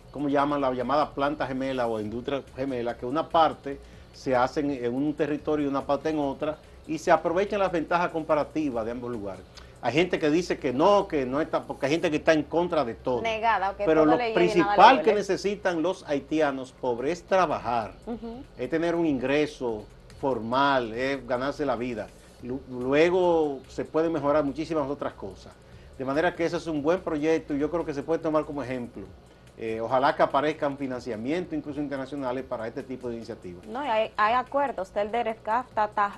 como 0.09 0.29
llaman 0.29 0.61
la 0.61 0.73
llamada 0.73 1.13
planta 1.13 1.45
gemela 1.45 1.85
o 1.87 1.99
industria 1.99 2.41
gemela, 2.55 2.95
que 2.95 3.05
una 3.05 3.27
parte 3.27 3.77
se 4.13 4.33
hace 4.33 4.61
en, 4.61 4.93
un 4.95 5.13
territorio 5.15 5.65
y 5.65 5.69
una 5.69 5.85
parte 5.85 6.11
en 6.11 6.19
otra, 6.19 6.57
y 6.87 6.97
se 6.97 7.11
aprovechan 7.11 7.59
las 7.59 7.73
ventajas 7.73 8.09
comparativas 8.09 8.85
de 8.85 8.91
ambos 8.91 9.11
lugares. 9.11 9.43
Hay 9.85 9.91
gente 9.91 10.17
que 10.17 10.29
dice 10.29 10.57
que 10.59 10.71
no, 10.71 11.09
que 11.09 11.25
no 11.25 11.41
está, 11.41 11.63
porque 11.67 11.87
hay 11.87 11.91
gente 11.91 12.09
que 12.09 12.15
está 12.17 12.31
en 12.31 12.43
contra 12.43 12.85
de 12.85 12.93
todo. 12.93 13.21
Negada, 13.21 13.75
que 13.75 13.83
Pero 13.83 14.03
todo 14.03 14.11
lo 14.13 14.17
le 14.17 14.33
principal 14.33 14.99
que 14.99 15.03
duele. 15.11 15.19
necesitan 15.19 15.81
los 15.81 16.07
haitianos, 16.07 16.71
pobre, 16.71 17.11
es 17.11 17.23
trabajar, 17.23 17.91
es 18.57 18.69
tener 18.69 18.95
un 18.95 19.05
ingreso 19.05 19.83
formal, 20.21 20.93
es 20.93 21.27
ganarse 21.27 21.65
la 21.65 21.75
vida. 21.75 22.07
Lu- 22.43 22.61
Luego 22.69 23.59
se 23.67 23.83
pueden 23.83 24.13
mejorar 24.13 24.45
muchísimas 24.45 24.89
otras 24.89 25.13
cosas. 25.13 25.51
De 25.97 26.05
manera 26.05 26.33
que 26.33 26.45
ese 26.45 26.55
es 26.57 26.67
un 26.67 26.81
buen 26.81 27.01
proyecto 27.01 27.53
y 27.53 27.59
yo 27.59 27.69
creo 27.69 27.85
que 27.85 27.93
se 27.93 28.03
puede 28.03 28.19
tomar 28.21 28.45
como 28.45 28.63
ejemplo. 28.63 29.03
Eh, 29.55 29.79
ojalá 29.79 30.15
que 30.15 30.23
aparezcan 30.23 30.77
financiamientos, 30.77 31.53
incluso 31.53 31.79
internacionales, 31.79 32.43
para 32.43 32.67
este 32.67 32.81
tipo 32.81 33.07
de 33.09 33.17
iniciativas. 33.17 33.65
No, 33.67 33.79
hay, 33.79 34.11
hay 34.17 34.33
acuerdos. 34.33 34.87
Está 34.87 35.03
el 35.03 35.27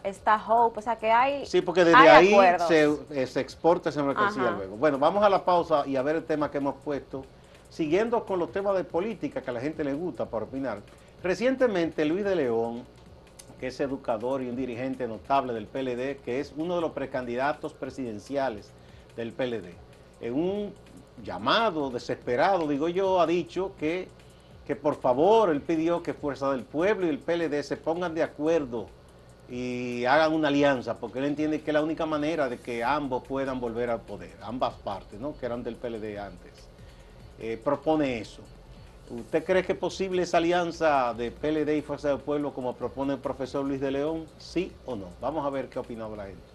está, 0.03 0.45
Hope, 0.47 0.79
o 0.79 0.81
sea 0.81 0.95
que 0.95 1.11
hay. 1.11 1.45
Sí, 1.45 1.61
porque 1.61 1.83
desde 1.83 2.09
ahí 2.09 2.33
se, 2.67 2.89
eh, 3.11 3.27
se 3.27 3.41
exporta 3.41 3.89
esa 3.89 4.03
mercancía 4.03 4.43
Ajá. 4.43 4.51
luego. 4.51 4.77
Bueno, 4.77 4.97
vamos 4.97 5.21
a 5.23 5.29
la 5.29 5.43
pausa 5.43 5.85
y 5.85 5.97
a 5.97 6.01
ver 6.01 6.15
el 6.15 6.23
tema 6.23 6.49
que 6.49 6.59
hemos 6.59 6.75
puesto. 6.75 7.25
Siguiendo 7.69 8.25
con 8.25 8.39
los 8.39 8.53
temas 8.53 8.77
de 8.77 8.85
política 8.85 9.41
que 9.41 9.49
a 9.49 9.53
la 9.53 9.59
gente 9.59 9.83
le 9.83 9.93
gusta 9.93 10.25
para 10.25 10.45
opinar. 10.45 10.79
Recientemente 11.21 12.05
Luis 12.05 12.23
de 12.23 12.37
León, 12.37 12.85
que 13.59 13.67
es 13.67 13.79
educador 13.81 14.43
y 14.43 14.49
un 14.49 14.55
dirigente 14.55 15.07
notable 15.07 15.53
del 15.53 15.67
PLD, 15.67 16.21
que 16.23 16.39
es 16.39 16.53
uno 16.55 16.75
de 16.75 16.81
los 16.81 16.91
precandidatos 16.91 17.73
presidenciales 17.73 18.71
del 19.17 19.33
PLD, 19.33 19.73
en 20.21 20.33
un 20.33 20.73
llamado 21.23 21.89
desesperado, 21.89 22.67
digo 22.67 22.89
yo, 22.89 23.21
ha 23.21 23.27
dicho 23.27 23.73
que, 23.79 24.07
que 24.65 24.75
por 24.75 24.95
favor, 24.95 25.49
él 25.49 25.61
pidió 25.61 26.03
que 26.03 26.13
Fuerza 26.13 26.51
del 26.51 26.63
Pueblo 26.63 27.05
y 27.05 27.09
el 27.09 27.19
PLD 27.19 27.63
se 27.63 27.77
pongan 27.77 28.13
de 28.13 28.23
acuerdo 28.23 28.87
y 29.49 30.05
hagan 30.05 30.33
una 30.33 30.47
alianza, 30.47 30.97
porque 30.97 31.19
él 31.19 31.25
entiende 31.25 31.61
que 31.61 31.69
es 31.69 31.73
la 31.73 31.83
única 31.83 32.05
manera 32.05 32.49
de 32.49 32.57
que 32.57 32.83
ambos 32.83 33.23
puedan 33.27 33.59
volver 33.59 33.89
al 33.89 34.01
poder, 34.01 34.35
ambas 34.41 34.73
partes, 34.75 35.19
¿no? 35.19 35.37
que 35.37 35.45
eran 35.45 35.63
del 35.63 35.75
PLD 35.75 36.17
antes. 36.17 36.51
Eh, 37.39 37.59
propone 37.63 38.19
eso. 38.19 38.41
¿Usted 39.09 39.43
cree 39.43 39.63
que 39.63 39.73
es 39.73 39.77
posible 39.77 40.23
esa 40.23 40.37
alianza 40.37 41.13
de 41.13 41.29
PLD 41.29 41.77
y 41.77 41.81
Fuerza 41.83 42.09
del 42.09 42.19
Pueblo 42.19 42.53
como 42.53 42.73
propone 42.73 43.13
el 43.13 43.19
profesor 43.19 43.63
Luis 43.63 43.79
de 43.79 43.91
León? 43.91 44.25
¿Sí 44.39 44.71
o 44.85 44.95
no? 44.95 45.09
Vamos 45.21 45.45
a 45.45 45.49
ver 45.51 45.69
qué 45.69 45.77
opina 45.77 46.07
la 46.09 46.25
gente. 46.25 46.54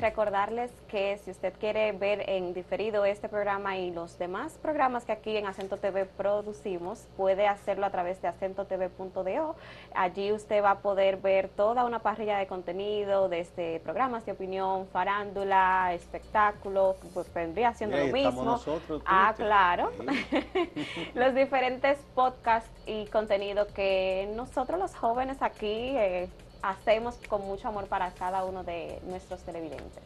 Recordarles 0.00 0.70
que 0.88 1.18
si 1.24 1.32
usted 1.32 1.52
quiere 1.58 1.90
ver 1.90 2.28
en 2.30 2.54
diferido 2.54 3.04
este 3.04 3.28
programa 3.28 3.76
y 3.78 3.90
los 3.90 4.16
demás 4.16 4.56
programas 4.62 5.04
que 5.04 5.10
aquí 5.10 5.36
en 5.36 5.46
Acento 5.46 5.76
TV 5.76 6.04
producimos, 6.04 7.08
puede 7.16 7.48
hacerlo 7.48 7.84
a 7.84 7.90
través 7.90 8.22
de 8.22 8.28
acentotv.do. 8.28 9.56
Allí 9.94 10.32
usted 10.32 10.62
va 10.62 10.72
a 10.72 10.78
poder 10.78 11.16
ver 11.16 11.48
toda 11.48 11.84
una 11.84 11.98
parrilla 11.98 12.38
de 12.38 12.46
contenido, 12.46 13.28
desde 13.28 13.80
programas 13.80 14.24
de 14.24 14.32
opinión, 14.32 14.86
farándula, 14.86 15.92
espectáculo, 15.94 16.94
pues 17.12 17.32
vendría 17.34 17.74
siendo 17.74 17.96
Mira, 17.96 18.06
lo 18.06 18.12
mismo. 18.12 18.44
nosotros, 18.44 19.02
ah, 19.04 19.34
claro. 19.36 19.90
Sí. 20.30 20.70
los 21.14 21.34
diferentes 21.34 21.98
podcasts 22.14 22.70
y 22.86 23.06
contenido 23.06 23.66
que 23.74 24.30
nosotros 24.36 24.78
los 24.78 24.94
jóvenes 24.94 25.42
aquí 25.42 25.96
eh, 25.96 26.28
hacemos 26.62 27.18
con 27.28 27.42
mucho 27.46 27.68
amor 27.68 27.86
para 27.86 28.10
cada 28.12 28.44
uno 28.44 28.64
de 28.64 29.00
nuestros 29.04 29.42
televidentes. 29.42 30.02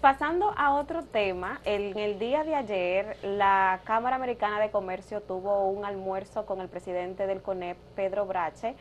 Pasando 0.00 0.54
a 0.56 0.74
otro 0.74 1.04
tema, 1.04 1.60
en 1.64 1.98
el 1.98 2.18
día 2.18 2.42
de 2.42 2.54
ayer 2.54 3.18
la 3.22 3.80
Cámara 3.84 4.16
Americana 4.16 4.58
de 4.58 4.70
Comercio 4.70 5.20
tuvo 5.20 5.68
un 5.68 5.84
almuerzo 5.84 6.46
con 6.46 6.60
el 6.62 6.68
presidente 6.68 7.26
del 7.26 7.42
CONEP, 7.42 7.76
Pedro 7.94 8.24
Brache, 8.24 8.76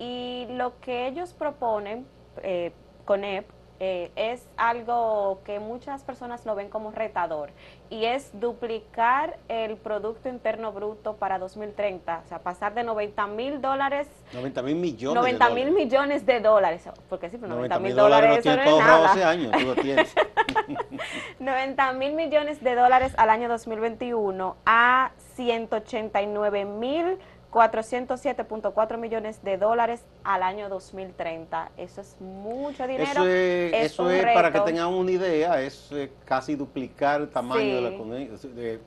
y 0.00 0.46
lo 0.50 0.80
que 0.80 1.06
ellos 1.06 1.32
proponen, 1.32 2.06
eh, 2.42 2.72
CONEP, 3.04 3.48
eh, 3.80 4.10
es 4.16 4.46
algo 4.56 5.40
que 5.44 5.58
muchas 5.58 6.02
personas 6.04 6.46
lo 6.46 6.54
ven 6.54 6.68
como 6.68 6.90
retador 6.90 7.50
y 7.90 8.04
es 8.04 8.30
duplicar 8.38 9.38
el 9.48 9.76
Producto 9.76 10.28
Interno 10.28 10.72
Bruto 10.72 11.16
para 11.16 11.38
2030, 11.38 12.22
o 12.24 12.28
sea, 12.28 12.38
pasar 12.38 12.74
de 12.74 12.84
90 12.84 13.26
mil 13.28 13.60
dólares 13.60 14.08
90 14.32 14.62
mil 14.62 14.76
millones. 14.76 15.16
90 15.16 15.48
de 15.48 15.54
mil 15.54 15.70
millones 15.72 16.26
de 16.26 16.40
dólares, 16.40 16.88
porque 17.08 17.30
sí, 17.30 17.38
pero 17.38 17.54
90 17.54 17.78
mil 17.78 17.92
90.000 17.92 17.94
dólares 17.96 18.44
dólares, 18.44 18.44
no 18.44 18.78
es 18.78 18.86
nada. 18.86 19.12
hace 19.12 19.24
años, 19.24 19.52
tú 19.52 19.60
lo 19.60 19.74
tienes. 19.74 20.14
90 21.38 21.92
mil 21.94 22.14
millones 22.14 22.62
de 22.62 22.74
dólares 22.74 23.12
al 23.16 23.30
año 23.30 23.48
2021 23.48 24.56
a 24.66 25.12
189 25.34 26.64
mil 26.64 27.18
407.4 27.54 28.98
millones 28.98 29.42
de 29.42 29.56
dólares 29.56 30.04
al 30.24 30.42
año 30.42 30.68
2030. 30.68 31.70
Eso 31.76 32.00
es 32.00 32.16
mucho 32.20 32.86
dinero. 32.86 33.10
Eso 33.10 33.26
es, 33.26 33.72
es 33.72 33.92
eso 33.92 34.02
un 34.04 34.10
es 34.12 34.24
para 34.34 34.52
que 34.52 34.60
tengan 34.60 34.88
una 34.88 35.10
idea, 35.12 35.60
es 35.62 35.88
eh, 35.92 36.10
casi 36.24 36.56
duplicar 36.56 37.20
el 37.20 37.28
tamaño 37.28 37.60
Sí. 37.60 37.70
de 37.72 37.80
la 37.80 37.88
economía. 37.90 38.28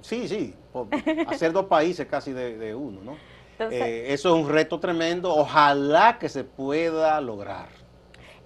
sí, 0.02 0.28
sí, 0.28 0.54
por- 0.74 0.88
hacer 1.28 1.52
dos 1.54 1.66
países 1.66 2.06
casi 2.08 2.34
de, 2.34 2.58
de 2.58 2.76
uno, 2.76 3.02
¿no? 3.02 3.16
Entonces- 3.54 3.82
Eh, 3.82 4.14
eso 4.14 4.36
es 4.36 4.44
un 4.46 4.50
reto 4.52 4.80
tremendo, 4.80 5.34
ojalá 5.34 6.18
que 6.20 6.30
se 6.30 6.44
pueda 6.44 7.20
lograr. 7.22 7.70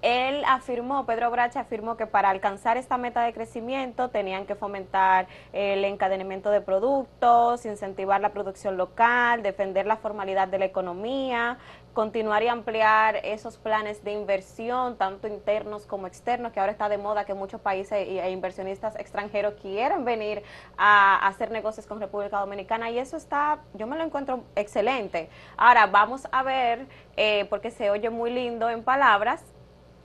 Él 0.01 0.43
afirmó, 0.48 1.05
Pedro 1.05 1.29
Bracha 1.29 1.62
afirmó 1.62 1.96
que 1.96 2.08
para 2.08 2.29
alcanzar 2.29 2.77
esta 2.77 2.98
meta 2.98 3.24
de 3.24 3.34
crecimiento 3.34 4.10
tenían 4.10 4.46
que 4.46 4.55
fomentar 4.55 5.27
el 5.53 5.86
encadenamiento 5.86 6.50
de 6.50 6.62
productos, 6.62 7.65
incentivar 7.65 8.20
la 8.22 8.29
producción 8.29 8.77
local, 8.77 9.43
defender 9.43 9.86
la 9.86 9.98
formalidad 9.98 10.48
de 10.48 10.60
la 10.60 10.65
economía, 10.65 11.58
continuar 11.93 12.41
y 12.43 12.48
ampliar 12.48 13.17
esos 13.24 13.58
planes 13.58 14.03
de 14.03 14.13
inversión, 14.13 14.98
tanto 14.98 15.27
internos 15.27 15.86
como 15.86 16.08
externos, 16.08 16.51
que 16.51 16.60
ahora 16.60 16.72
está 16.72 16.89
de 16.89 16.98
moda 16.98 17.25
que 17.25 17.34
muchos 17.34 17.62
países 17.62 18.08
e 18.08 18.31
inversionistas 18.31 18.96
extranjeros 18.96 19.55
quieren 19.62 20.05
venir 20.05 20.41
a 20.77 21.27
hacer 21.27 21.51
negocios 21.51 21.86
con 21.86 22.00
República 22.00 22.39
Dominicana 22.39 22.89
y 22.89 22.98
eso 22.98 23.17
está, 23.17 23.60
yo 23.74 23.88
me 23.88 23.98
lo 23.98 24.03
encuentro 24.03 24.43
excelente. 24.55 25.29
Ahora 25.58 25.86
vamos 25.88 26.27
a 26.31 26.43
ver, 26.43 26.88
eh, 27.17 27.46
porque 27.50 27.72
se 27.72 27.89
oye 27.89 28.10
muy 28.10 28.31
lindo 28.31 28.70
en 28.70 28.84
palabras, 28.84 29.43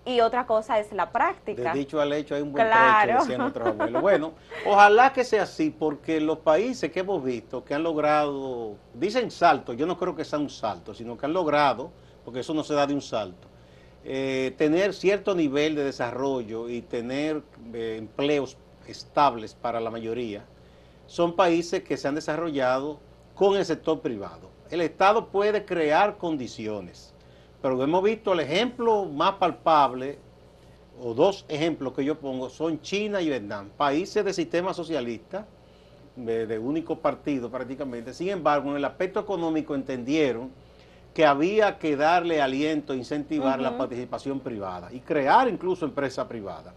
y 0.06 0.20
otra 0.20 0.46
cosa 0.46 0.78
es 0.78 0.92
la 0.92 1.10
práctica. 1.10 1.72
De 1.72 1.78
dicho 1.80 2.00
al 2.00 2.12
hecho 2.12 2.34
hay 2.36 2.42
un 2.42 2.52
buen 2.52 2.64
Claro. 2.66 3.24
trecho, 3.24 3.38
nuestros 3.38 3.68
abuelos. 3.68 4.00
Bueno, 4.00 4.32
ojalá 4.64 5.12
que 5.12 5.24
sea 5.24 5.42
así, 5.42 5.70
porque 5.70 6.20
los 6.20 6.38
países 6.38 6.90
que 6.92 7.00
hemos 7.00 7.22
visto 7.22 7.64
que 7.64 7.74
han 7.74 7.82
logrado, 7.82 8.76
dicen 8.94 9.30
salto, 9.30 9.72
yo 9.72 9.84
no 9.84 9.98
creo 9.98 10.14
que 10.14 10.24
sea 10.24 10.38
un 10.38 10.48
salto, 10.48 10.94
sino 10.94 11.18
que 11.18 11.26
han 11.26 11.32
logrado, 11.32 11.90
porque 12.24 12.40
eso 12.40 12.54
no 12.54 12.62
se 12.62 12.74
da 12.74 12.86
de 12.86 12.94
un 12.94 13.02
salto, 13.02 13.48
eh, 14.04 14.54
tener 14.56 14.94
cierto 14.94 15.34
nivel 15.34 15.74
de 15.74 15.82
desarrollo 15.84 16.68
y 16.68 16.82
tener 16.82 17.42
eh, 17.74 17.96
empleos 17.98 18.56
estables 18.86 19.54
para 19.54 19.80
la 19.80 19.90
mayoría, 19.90 20.44
son 21.06 21.34
países 21.34 21.82
que 21.82 21.96
se 21.96 22.06
han 22.06 22.14
desarrollado 22.14 23.00
con 23.34 23.56
el 23.56 23.64
sector 23.64 24.00
privado. 24.00 24.50
El 24.70 24.80
Estado 24.80 25.28
puede 25.28 25.64
crear 25.64 26.16
condiciones, 26.16 27.12
pero 27.66 27.82
hemos 27.82 28.00
visto 28.04 28.32
el 28.32 28.38
ejemplo 28.38 29.06
más 29.06 29.32
palpable, 29.32 30.20
o 31.02 31.14
dos 31.14 31.44
ejemplos 31.48 31.94
que 31.94 32.04
yo 32.04 32.16
pongo, 32.16 32.48
son 32.48 32.80
China 32.80 33.20
y 33.20 33.26
Vietnam, 33.26 33.70
países 33.76 34.24
de 34.24 34.32
sistema 34.32 34.72
socialista, 34.72 35.48
de, 36.14 36.46
de 36.46 36.58
único 36.60 37.00
partido 37.00 37.50
prácticamente. 37.50 38.14
Sin 38.14 38.28
embargo, 38.28 38.70
en 38.70 38.76
el 38.76 38.84
aspecto 38.84 39.18
económico 39.18 39.74
entendieron 39.74 40.52
que 41.12 41.26
había 41.26 41.76
que 41.76 41.96
darle 41.96 42.40
aliento, 42.40 42.94
incentivar 42.94 43.58
la 43.58 43.76
participación 43.76 44.38
privada 44.38 44.92
y 44.92 45.00
crear 45.00 45.48
incluso 45.48 45.86
empresa 45.86 46.28
privada. 46.28 46.72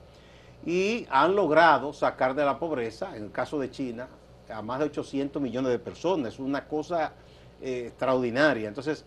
Y 0.66 1.06
han 1.12 1.36
logrado 1.36 1.94
sacar 1.94 2.34
de 2.34 2.44
la 2.44 2.58
pobreza, 2.58 3.16
en 3.16 3.26
el 3.26 3.32
caso 3.32 3.60
de 3.60 3.70
China, 3.70 4.08
a 4.52 4.64
más 4.64 4.80
de 4.80 4.86
800 4.86 5.40
millones 5.40 5.72
de 5.72 5.78
personas. 5.78 6.34
Es 6.34 6.40
una 6.40 6.68
cosa 6.68 7.14
eh, 7.62 7.86
extraordinaria. 7.90 8.68
Entonces, 8.68 9.06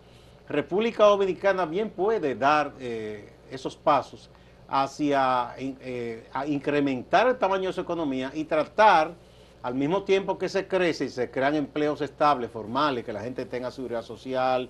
República 0.53 1.05
Dominicana 1.05 1.65
bien 1.67 1.91
puede 1.91 2.35
dar 2.35 2.73
eh, 2.79 3.33
esos 3.51 3.77
pasos 3.77 4.31
hacia 4.69 5.55
eh, 5.59 6.29
a 6.33 6.47
incrementar 6.47 7.27
el 7.29 7.37
tamaño 7.37 7.69
de 7.69 7.73
su 7.75 7.81
economía 7.81 8.31
y 8.35 8.45
tratar, 8.45 9.13
al 9.63 9.75
mismo 9.75 10.03
tiempo 10.03 10.39
que 10.39 10.49
se 10.49 10.67
crece 10.67 11.05
y 11.05 11.09
se 11.09 11.31
crean 11.31 11.55
empleos 11.55 12.01
estables, 12.01 12.51
formales, 12.51 13.05
que 13.05 13.13
la 13.13 13.21
gente 13.21 13.45
tenga 13.45 13.71
seguridad 13.71 14.03
social 14.03 14.69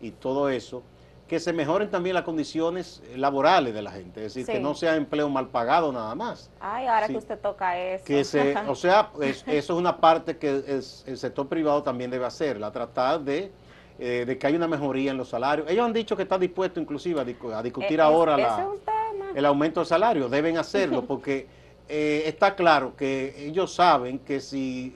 y 0.00 0.12
todo 0.12 0.48
eso, 0.48 0.82
que 1.28 1.38
se 1.40 1.52
mejoren 1.52 1.90
también 1.90 2.14
las 2.14 2.24
condiciones 2.24 3.02
laborales 3.16 3.74
de 3.74 3.82
la 3.82 3.90
gente, 3.92 4.24
es 4.24 4.34
decir, 4.34 4.46
Sí. 4.46 4.52
que 4.52 4.60
no 4.60 4.74
sea 4.74 4.96
empleo 4.96 5.28
mal 5.28 5.48
pagado 5.48 5.92
nada 5.92 6.14
más. 6.14 6.50
Ay, 6.60 6.86
ahora 6.86 7.06
Sí. 7.06 7.12
que 7.12 7.18
usted 7.18 7.38
toca 7.38 7.78
eso. 7.78 8.04
Que 8.04 8.24
se, 8.24 8.54
o 8.68 8.74
sea, 8.74 9.10
es- 9.20 9.44
eso 9.46 9.72
es 9.74 9.78
una 9.78 9.98
parte 9.98 10.38
que 10.38 10.64
es- 10.66 11.04
el 11.06 11.18
sector 11.18 11.46
privado 11.48 11.82
también 11.82 12.10
debe 12.10 12.24
hacer, 12.24 12.58
la 12.58 12.72
tratar 12.72 13.20
de, 13.20 13.52
eh, 14.00 14.24
de 14.26 14.38
que 14.38 14.46
haya 14.46 14.56
una 14.56 14.66
mejoría 14.66 15.10
en 15.10 15.18
los 15.18 15.28
salarios. 15.28 15.68
Ellos 15.70 15.84
han 15.84 15.92
dicho 15.92 16.16
que 16.16 16.22
están 16.22 16.40
dispuestos 16.40 16.80
inclusive 16.82 17.20
a, 17.20 17.24
discu- 17.24 17.52
a 17.54 17.62
discutir 17.62 18.00
Eh, 18.00 18.02
ahora 18.02 18.36
la, 18.36 18.66
el 19.34 19.44
aumento 19.44 19.80
del 19.80 19.86
salario, 19.86 20.28
deben 20.28 20.56
hacerlo 20.58 21.04
porque 21.06 21.46
eh, 21.88 22.22
está 22.26 22.54
claro 22.54 22.96
que 22.96 23.46
ellos 23.46 23.74
saben 23.74 24.18
que 24.20 24.40
si 24.40 24.94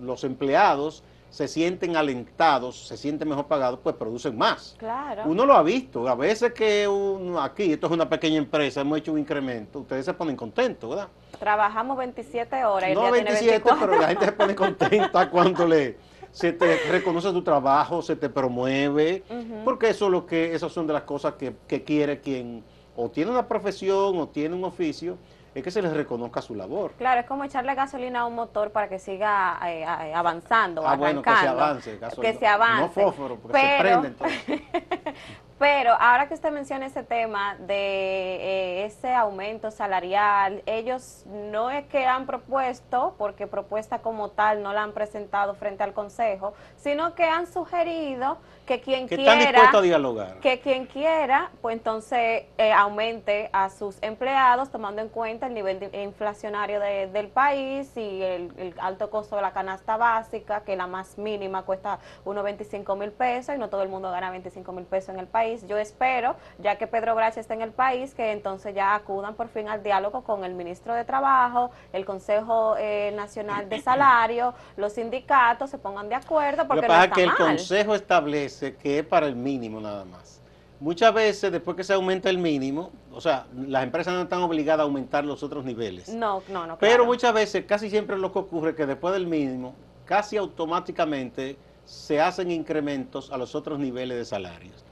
los 0.00 0.22
empleados 0.24 1.02
se 1.30 1.48
sienten 1.48 1.96
alentados, 1.96 2.86
se 2.86 2.96
sienten 2.96 3.28
mejor 3.28 3.46
pagados, 3.46 3.80
pues 3.82 3.96
producen 3.96 4.38
más. 4.38 4.76
Claro. 4.78 5.22
Uno 5.26 5.44
lo 5.44 5.54
ha 5.54 5.64
visto, 5.64 6.06
a 6.06 6.14
veces 6.14 6.52
que 6.52 6.86
uno, 6.86 7.42
aquí, 7.42 7.72
esto 7.72 7.88
es 7.88 7.92
una 7.92 8.08
pequeña 8.08 8.38
empresa, 8.38 8.82
hemos 8.82 8.98
hecho 8.98 9.12
un 9.12 9.18
incremento, 9.18 9.80
ustedes 9.80 10.04
se 10.04 10.14
ponen 10.14 10.36
contentos, 10.36 10.90
¿verdad? 10.90 11.08
Trabajamos 11.40 11.96
27 11.98 12.64
horas 12.64 12.88
y 12.88 12.92
el 12.92 12.94
No 12.98 13.02
día 13.02 13.12
tiene 13.14 13.30
27, 13.30 13.64
24. 13.64 13.86
pero 13.88 14.00
la 14.00 14.08
gente 14.10 14.24
se 14.26 14.32
pone 14.32 14.54
contenta 14.54 15.28
cuando 15.28 15.66
le 15.66 15.96
se 16.34 16.52
te 16.52 16.78
reconoce 16.90 17.30
tu 17.30 17.42
trabajo, 17.42 18.02
se 18.02 18.16
te 18.16 18.28
promueve, 18.28 19.22
porque 19.64 19.90
eso 19.90 20.06
es 20.06 20.10
lo 20.10 20.26
que 20.26 20.52
esas 20.52 20.72
son 20.72 20.84
de 20.86 20.92
las 20.92 21.04
cosas 21.04 21.34
que, 21.34 21.54
que 21.68 21.84
quiere 21.84 22.20
quien 22.20 22.64
o 22.96 23.08
tiene 23.08 23.30
una 23.30 23.46
profesión 23.46 24.18
o 24.18 24.28
tiene 24.28 24.56
un 24.56 24.64
oficio, 24.64 25.16
es 25.54 25.62
que 25.62 25.70
se 25.70 25.80
les 25.80 25.92
reconozca 25.92 26.42
su 26.42 26.56
labor. 26.56 26.92
Claro, 26.98 27.20
es 27.20 27.26
como 27.26 27.44
echarle 27.44 27.76
gasolina 27.76 28.22
a 28.22 28.26
un 28.26 28.34
motor 28.34 28.72
para 28.72 28.88
que 28.88 28.98
siga 28.98 29.60
eh, 29.64 29.82
eh, 29.82 30.12
avanzando, 30.12 30.84
Ah, 30.84 30.96
bueno, 30.96 31.22
que 31.22 31.30
se 31.30 31.46
avance, 31.46 31.98
gasolina. 31.98 32.32
Que 32.32 32.38
se 32.38 32.46
avance. 32.48 32.80
No 32.82 32.88
fósforo, 32.88 33.36
porque 33.36 33.60
se 33.60 33.76
prende 33.78 34.08
entonces. 34.08 34.40
Pero 35.58 35.92
ahora 35.92 36.26
que 36.26 36.34
usted 36.34 36.50
menciona 36.50 36.86
ese 36.86 37.04
tema 37.04 37.54
de 37.60 37.74
eh, 37.76 38.84
ese 38.86 39.14
aumento 39.14 39.70
salarial, 39.70 40.62
ellos 40.66 41.22
no 41.26 41.70
es 41.70 41.86
que 41.86 42.04
han 42.06 42.26
propuesto, 42.26 43.14
porque 43.18 43.46
propuesta 43.46 44.00
como 44.00 44.30
tal 44.30 44.62
no 44.64 44.72
la 44.72 44.82
han 44.82 44.92
presentado 44.92 45.54
frente 45.54 45.84
al 45.84 45.92
Consejo, 45.92 46.54
sino 46.76 47.14
que 47.14 47.24
han 47.24 47.46
sugerido 47.46 48.38
que 48.66 48.80
quien 48.80 49.06
Que 49.06 49.14
están 49.14 49.36
quiera 49.36 49.50
dispuestos 49.52 49.78
a 49.78 49.82
dialogar. 49.82 50.34
que 50.40 50.58
quien 50.60 50.86
quiera, 50.86 51.50
pues 51.62 51.76
entonces 51.76 52.44
eh, 52.58 52.72
aumente 52.72 53.48
a 53.52 53.70
sus 53.70 54.02
empleados 54.02 54.70
tomando 54.70 55.02
en 55.02 55.08
cuenta 55.08 55.46
el 55.46 55.54
nivel 55.54 55.78
de- 55.78 56.02
inflacionario 56.02 56.80
de- 56.80 57.06
del 57.08 57.28
país 57.28 57.94
y 57.96 58.22
el, 58.22 58.52
el 58.56 58.74
alto 58.80 59.08
costo 59.10 59.36
de 59.36 59.42
la 59.42 59.52
canasta 59.52 59.96
básica, 59.98 60.62
que 60.64 60.74
la 60.76 60.86
más 60.88 61.16
mínima 61.18 61.62
cuesta 61.62 62.00
unos 62.24 62.42
25 62.42 62.96
mil 62.96 63.12
pesos 63.12 63.54
y 63.54 63.58
no 63.58 63.68
todo 63.68 63.82
el 63.82 63.88
mundo 63.88 64.10
gana 64.10 64.30
25 64.30 64.72
mil 64.72 64.84
pesos 64.86 65.10
en 65.10 65.20
el 65.20 65.26
país. 65.28 65.43
Yo 65.66 65.78
espero, 65.78 66.36
ya 66.58 66.76
que 66.76 66.86
Pedro 66.86 67.14
Brache 67.14 67.40
está 67.40 67.54
en 67.54 67.62
el 67.62 67.70
país, 67.70 68.14
que 68.14 68.32
entonces 68.32 68.74
ya 68.74 68.94
acudan 68.94 69.34
por 69.34 69.48
fin 69.48 69.68
al 69.68 69.82
diálogo 69.82 70.22
con 70.22 70.44
el 70.44 70.54
ministro 70.54 70.94
de 70.94 71.04
Trabajo, 71.04 71.70
el 71.92 72.04
Consejo 72.04 72.76
eh, 72.78 73.12
Nacional 73.14 73.68
de 73.68 73.80
Salario, 73.80 74.54
los 74.76 74.94
sindicatos 74.94 75.70
se 75.70 75.78
pongan 75.78 76.08
de 76.08 76.14
acuerdo 76.14 76.62
Lo 76.62 76.68
porque 76.68 76.82
que 76.82 76.88
no 76.88 76.94
pasa 76.94 77.04
es 77.04 77.12
que 77.12 77.22
el. 77.24 77.34
Consejo 77.34 77.94
establece 77.94 78.76
que 78.76 79.00
es 79.00 79.06
para 79.06 79.26
el 79.26 79.36
mínimo 79.36 79.80
nada 79.80 80.04
más. 80.04 80.40
Muchas 80.80 81.14
veces, 81.14 81.52
después 81.52 81.76
que 81.76 81.84
se 81.84 81.92
aumenta 81.92 82.28
el 82.28 82.38
mínimo, 82.38 82.90
o 83.12 83.20
sea, 83.20 83.46
las 83.54 83.84
empresas 83.84 84.12
no 84.12 84.22
están 84.22 84.42
obligadas 84.42 84.80
a 84.80 84.82
aumentar 84.84 85.24
los 85.24 85.42
otros 85.42 85.64
niveles. 85.64 86.08
No, 86.08 86.42
no, 86.48 86.66
no. 86.66 86.78
Pero 86.78 87.06
muchas 87.06 87.32
veces, 87.32 87.64
casi 87.64 87.90
siempre 87.90 88.18
lo 88.18 88.32
que 88.32 88.40
ocurre 88.40 88.70
es 88.70 88.76
que 88.76 88.86
después 88.86 89.14
del 89.14 89.26
mínimo, 89.26 89.74
casi 90.04 90.36
automáticamente 90.36 91.56
se 91.84 92.20
hacen 92.20 92.50
incrementos 92.50 93.30
a 93.30 93.36
los 93.36 93.54
otros 93.54 93.78
niveles 93.78 94.18
de 94.18 94.24
salarios. 94.24 94.84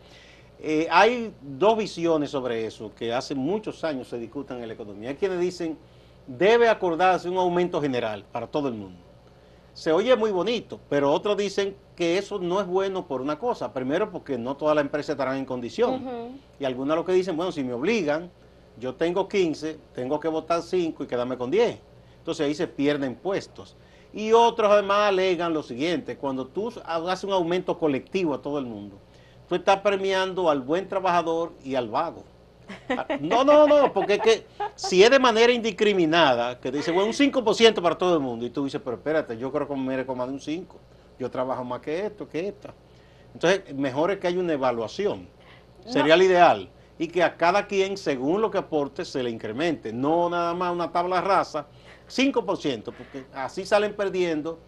Eh, 0.65 0.87
hay 0.93 1.35
dos 1.41 1.77
visiones 1.77 2.31
sobre 2.31 2.65
eso 2.65 2.93
que 2.95 3.13
hace 3.13 3.35
muchos 3.35 3.83
años 3.83 4.07
se 4.07 4.17
discuten 4.17 4.63
en 4.63 4.69
la 4.69 4.75
economía. 4.75 5.09
Hay 5.09 5.17
quienes 5.17 5.41
dicen, 5.41 5.77
debe 6.29 6.69
acordarse 6.69 7.29
un 7.29 7.37
aumento 7.37 7.81
general 7.81 8.25
para 8.31 8.47
todo 8.47 8.69
el 8.69 8.75
mundo. 8.75 9.01
Se 9.75 9.91
oye 9.91 10.15
muy 10.15 10.31
bonito, 10.31 10.79
pero 10.89 11.11
otros 11.11 11.37
dicen 11.37 11.75
que 11.97 12.17
eso 12.17 12.39
no 12.39 12.61
es 12.61 12.67
bueno 12.69 13.09
por 13.09 13.21
una 13.21 13.41
cosa. 13.41 13.73
Primero, 13.73 14.13
porque 14.13 14.39
no 14.39 14.57
todas 14.57 14.77
las 14.77 14.85
empresas 14.85 15.15
estarán 15.15 15.39
en 15.39 15.47
condición. 15.47 16.39
Y 16.61 16.65
algunos 16.65 16.97
lo 16.97 17.05
que 17.05 17.13
dicen, 17.13 17.37
bueno, 17.37 17.51
si 17.51 17.65
me 17.65 17.73
obligan, 17.73 18.31
yo 18.79 18.95
tengo 18.95 19.29
15, 19.29 19.79
tengo 19.93 20.21
que 20.21 20.29
votar 20.29 20.63
5 20.63 21.03
y 21.03 21.07
quedarme 21.09 21.37
con 21.37 21.51
10. 21.51 21.77
Entonces 22.19 22.47
ahí 22.47 22.55
se 22.55 22.69
pierden 22.69 23.17
puestos. 23.17 23.75
Y 24.13 24.31
otros 24.31 24.71
además 24.71 25.09
alegan 25.09 25.53
lo 25.53 25.65
siguiente, 25.65 26.17
cuando 26.17 26.47
tú 26.47 26.73
hagas 26.85 27.25
un 27.25 27.33
aumento 27.33 27.77
colectivo 27.79 28.35
a 28.35 28.43
todo 28.43 28.59
el 28.59 28.67
mundo, 28.67 28.99
tú 29.53 29.57
estás 29.57 29.81
premiando 29.81 30.49
al 30.49 30.63
buen 30.63 30.89
trabajador 30.89 31.53
y 31.63 31.75
al 31.75 31.91
vago. 31.91 32.25
No, 33.21 33.45
no, 33.45 33.67
no, 33.67 33.93
porque 33.93 34.15
es 34.15 34.21
que 34.21 34.47
si 34.77 35.03
es 35.03 35.11
de 35.11 35.19
manera 35.19 35.53
indiscriminada, 35.53 36.59
que 36.59 36.71
dice, 36.71 36.91
bueno, 36.91 37.09
un 37.09 37.13
5% 37.13 37.83
para 37.83 37.99
todo 37.99 38.15
el 38.15 38.21
mundo, 38.21 38.47
y 38.47 38.51
tú 38.51 38.65
dices, 38.65 38.81
pero 38.83 38.97
espérate, 38.97 39.37
yo 39.37 39.53
creo 39.53 39.69
que 39.69 39.75
me 39.75 39.83
merezco 39.83 40.15
más 40.15 40.29
de 40.29 40.33
un 40.33 40.41
5, 40.41 40.79
yo 41.19 41.31
trabajo 41.31 41.65
más 41.65 41.81
que 41.81 42.07
esto, 42.07 42.27
que 42.27 42.49
esta. 42.49 42.73
Entonces, 43.35 43.75
mejor 43.75 44.11
es 44.13 44.19
que 44.21 44.29
haya 44.29 44.41
una 44.41 44.55
evaluación, 44.55 45.29
sería 45.85 46.15
el 46.15 46.23
ideal, 46.23 46.71
y 46.99 47.09
que 47.09 47.23
a 47.23 47.37
cada 47.37 47.67
quien, 47.67 47.99
según 47.99 48.41
lo 48.41 48.51
que 48.51 48.57
aporte, 48.57 49.05
se 49.05 49.23
le 49.23 49.29
incremente, 49.29 49.93
no 49.93 50.31
nada 50.31 50.55
más 50.55 50.73
una 50.73 50.91
tabla 50.91 51.21
rasa, 51.21 51.67
5%, 52.09 52.85
porque 52.85 53.27
así 53.35 53.67
salen 53.67 53.95
perdiendo 53.95 54.59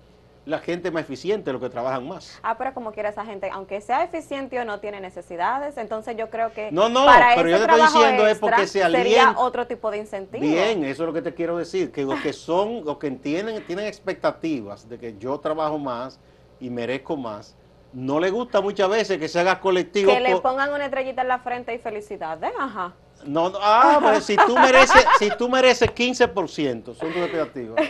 la 0.46 0.59
gente 0.59 0.90
más 0.90 1.04
eficiente, 1.04 1.52
los 1.52 1.61
que 1.62 1.70
trabajan 1.70 2.07
más. 2.07 2.38
Ah, 2.42 2.57
pero 2.59 2.74
como 2.74 2.92
quiera 2.92 3.09
esa 3.09 3.24
gente, 3.24 3.48
aunque 3.50 3.80
sea 3.80 4.04
eficiente 4.04 4.61
o 4.61 4.64
no 4.64 4.78
tiene 4.80 5.00
necesidades, 5.00 5.78
entonces 5.78 6.16
yo 6.16 6.28
creo 6.28 6.52
que 6.52 6.70
No, 6.70 6.88
no, 6.88 7.07
para 7.07 7.35
pero 7.35 7.48
ese 7.48 7.59
yo 7.59 7.66
te 7.66 7.72
estoy 7.72 7.87
diciendo 8.00 8.26
es 8.26 8.38
porque 8.38 8.66
se 8.66 8.80
sería 8.83 9.28
alien- 9.30 9.35
otro 9.38 9.66
tipo 9.66 9.90
de 9.90 9.98
incentivo. 9.98 10.42
Bien, 10.44 10.85
eso 10.85 11.02
es 11.04 11.07
lo 11.07 11.12
que 11.14 11.22
te 11.22 11.33
quiero 11.35 11.57
decir, 11.57 11.90
que 11.90 12.02
los 12.04 12.20
que 12.20 12.33
son, 12.33 12.85
los 12.85 12.98
que 12.98 13.11
tienen, 13.12 13.64
tienen 13.66 13.87
expectativas 13.87 14.88
de 14.88 14.98
que 14.98 15.16
yo 15.18 15.38
trabajo 15.40 15.78
más 15.78 16.20
y 16.61 16.68
merezco 16.70 17.16
más, 17.16 17.57
no 17.92 18.18
le 18.20 18.30
gusta 18.30 18.61
muchas 18.61 18.88
veces 18.88 19.18
que 19.18 19.28
se 19.28 19.40
haga 19.40 19.61
colectivo. 19.61 20.12
Que 20.12 20.20
le 20.20 20.37
pongan 20.40 20.72
una 20.72 20.85
estrellita 20.85 21.22
en 21.22 21.28
la 21.28 21.38
frente 21.38 21.72
y 21.74 21.78
felicidades. 21.78 22.52
Ajá. 22.59 22.92
No, 23.26 23.50
no, 23.50 23.58
ah, 23.60 23.98
pues 24.02 24.24
si 24.24 24.37
tú 24.37 24.54
mereces, 24.56 25.04
si 25.18 25.30
tú 25.38 25.48
mereces 25.48 25.88
15%, 25.90 26.94
son 26.94 27.12
tus 27.12 27.16
expectativas. 27.16 27.84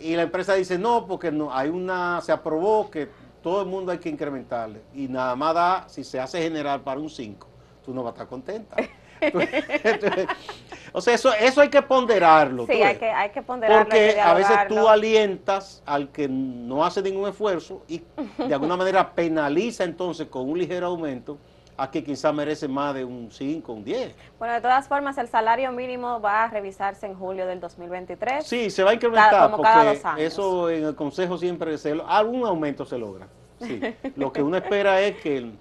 Y 0.00 0.14
la 0.14 0.22
empresa 0.22 0.54
dice, 0.54 0.78
no, 0.78 1.06
porque 1.06 1.30
no, 1.30 1.52
hay 1.52 1.68
una, 1.68 2.20
se 2.20 2.32
aprobó 2.32 2.90
que 2.90 3.08
todo 3.42 3.62
el 3.62 3.68
mundo 3.68 3.92
hay 3.92 3.98
que 3.98 4.08
incrementarle. 4.08 4.82
Y 4.94 5.08
nada 5.08 5.34
más 5.36 5.54
da, 5.54 5.88
si 5.88 6.04
se 6.04 6.20
hace 6.20 6.40
general 6.42 6.80
para 6.82 7.00
un 7.00 7.10
5, 7.10 7.46
tú 7.84 7.94
no 7.94 8.02
vas 8.02 8.10
a 8.10 8.14
estar 8.14 8.28
contenta. 8.28 8.76
o 10.92 11.00
sea, 11.00 11.14
eso, 11.14 11.32
eso 11.34 11.60
hay 11.60 11.68
que 11.68 11.82
ponderarlo. 11.82 12.66
Sí, 12.66 12.82
hay 12.82 12.96
que, 12.96 13.10
hay 13.10 13.30
que 13.30 13.42
ponderarlo. 13.42 13.84
Porque 13.84 14.14
que 14.14 14.20
a 14.20 14.34
veces 14.34 14.56
tú 14.68 14.88
alientas 14.88 15.82
al 15.86 16.10
que 16.10 16.28
no 16.28 16.84
hace 16.84 17.02
ningún 17.02 17.28
esfuerzo 17.28 17.82
y 17.88 18.02
de 18.38 18.54
alguna 18.54 18.76
manera 18.76 19.12
penaliza 19.14 19.84
entonces 19.84 20.28
con 20.28 20.48
un 20.48 20.58
ligero 20.58 20.86
aumento 20.86 21.38
a 21.80 21.90
que 21.90 22.02
quizá 22.02 22.32
merece 22.32 22.66
más 22.66 22.92
de 22.92 23.04
un 23.04 23.30
5, 23.30 23.72
un 23.72 23.84
10. 23.84 24.12
Bueno, 24.38 24.52
de 24.54 24.60
todas 24.60 24.88
formas, 24.88 25.16
el 25.16 25.28
salario 25.28 25.70
mínimo 25.70 26.20
va 26.20 26.42
a 26.44 26.48
revisarse 26.48 27.06
en 27.06 27.14
julio 27.14 27.46
del 27.46 27.60
2023. 27.60 28.44
Sí, 28.44 28.68
se 28.68 28.82
va 28.82 28.90
a 28.90 28.94
incrementar 28.94 29.30
Cada- 29.30 29.50
como 29.52 29.62
cada 29.62 29.84
dos 29.84 29.94
porque 29.98 30.08
años. 30.08 30.20
eso 30.34 30.70
en 30.70 30.84
el 30.84 30.94
Consejo 30.96 31.38
siempre 31.38 31.78
se, 31.78 31.96
algún 32.06 32.44
aumento 32.44 32.84
se 32.84 32.98
logra. 32.98 33.28
Sí. 33.60 33.80
Lo 34.16 34.32
que 34.32 34.42
uno 34.42 34.56
espera 34.56 35.00
es 35.00 35.16
que 35.20 35.52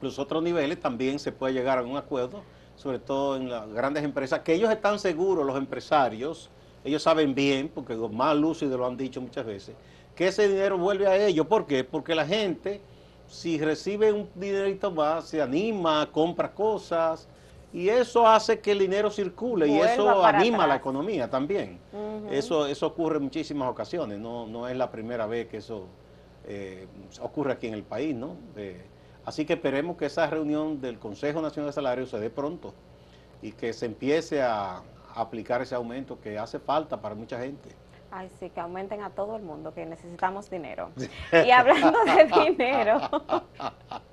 los 0.00 0.18
otros 0.18 0.42
niveles 0.42 0.80
también 0.80 1.18
se 1.18 1.30
pueda 1.30 1.52
llegar 1.52 1.76
a 1.78 1.82
un 1.82 1.96
acuerdo, 1.98 2.42
sobre 2.74 2.98
todo 2.98 3.36
en 3.36 3.50
las 3.50 3.68
grandes 3.70 4.02
empresas, 4.02 4.40
que 4.40 4.54
ellos 4.54 4.70
están 4.70 4.98
seguros, 4.98 5.44
los 5.44 5.58
empresarios, 5.58 6.50
ellos 6.84 7.02
saben 7.02 7.34
bien, 7.34 7.68
porque 7.68 7.94
los 7.94 8.10
más 8.10 8.34
lúcidos 8.34 8.78
lo 8.78 8.86
han 8.86 8.96
dicho 8.96 9.20
muchas 9.20 9.44
veces, 9.44 9.76
que 10.14 10.28
ese 10.28 10.48
dinero 10.48 10.78
vuelve 10.78 11.06
a 11.06 11.16
ellos. 11.16 11.46
¿Por 11.46 11.66
qué? 11.66 11.84
Porque 11.84 12.14
la 12.14 12.24
gente, 12.24 12.80
si 13.30 13.58
recibe 13.58 14.12
un 14.12 14.28
dinerito 14.34 14.90
más, 14.90 15.24
se 15.26 15.40
anima, 15.40 16.08
compra 16.12 16.52
cosas, 16.52 17.28
y 17.72 17.88
eso 17.88 18.26
hace 18.26 18.58
que 18.58 18.72
el 18.72 18.80
dinero 18.80 19.10
circule 19.10 19.68
y 19.68 19.78
eso 19.78 20.24
anima 20.24 20.58
la 20.58 20.64
atrás. 20.64 20.80
economía 20.80 21.30
también. 21.30 21.78
Eso, 22.30 22.66
eso 22.66 22.88
ocurre 22.88 23.18
en 23.18 23.22
muchísimas 23.24 23.70
ocasiones, 23.70 24.18
no, 24.18 24.46
no 24.46 24.66
es 24.68 24.76
la 24.76 24.90
primera 24.90 25.26
vez 25.26 25.46
que 25.46 25.58
eso 25.58 25.86
eh, 26.46 26.88
ocurre 27.20 27.52
aquí 27.52 27.68
en 27.68 27.74
el 27.74 27.84
país, 27.84 28.14
¿no? 28.16 28.34
Eh, 28.56 28.84
así 29.24 29.44
que 29.44 29.52
esperemos 29.52 29.96
que 29.96 30.06
esa 30.06 30.26
reunión 30.26 30.80
del 30.80 30.98
Consejo 30.98 31.40
Nacional 31.40 31.68
de 31.70 31.72
Salarios 31.74 32.10
se 32.10 32.18
dé 32.18 32.30
pronto 32.30 32.74
y 33.42 33.52
que 33.52 33.72
se 33.72 33.86
empiece 33.86 34.42
a, 34.42 34.78
a 34.78 34.82
aplicar 35.14 35.62
ese 35.62 35.76
aumento 35.76 36.20
que 36.20 36.36
hace 36.38 36.58
falta 36.58 37.00
para 37.00 37.14
mucha 37.14 37.38
gente. 37.38 37.70
Ay, 38.12 38.28
sí, 38.40 38.50
que 38.50 38.60
aumenten 38.60 39.02
a 39.02 39.10
todo 39.10 39.36
el 39.36 39.42
mundo, 39.42 39.72
que 39.72 39.86
necesitamos 39.86 40.50
dinero. 40.50 40.90
Y 41.44 41.50
hablando 41.52 41.98
de 42.04 42.24
dinero, 42.50 43.00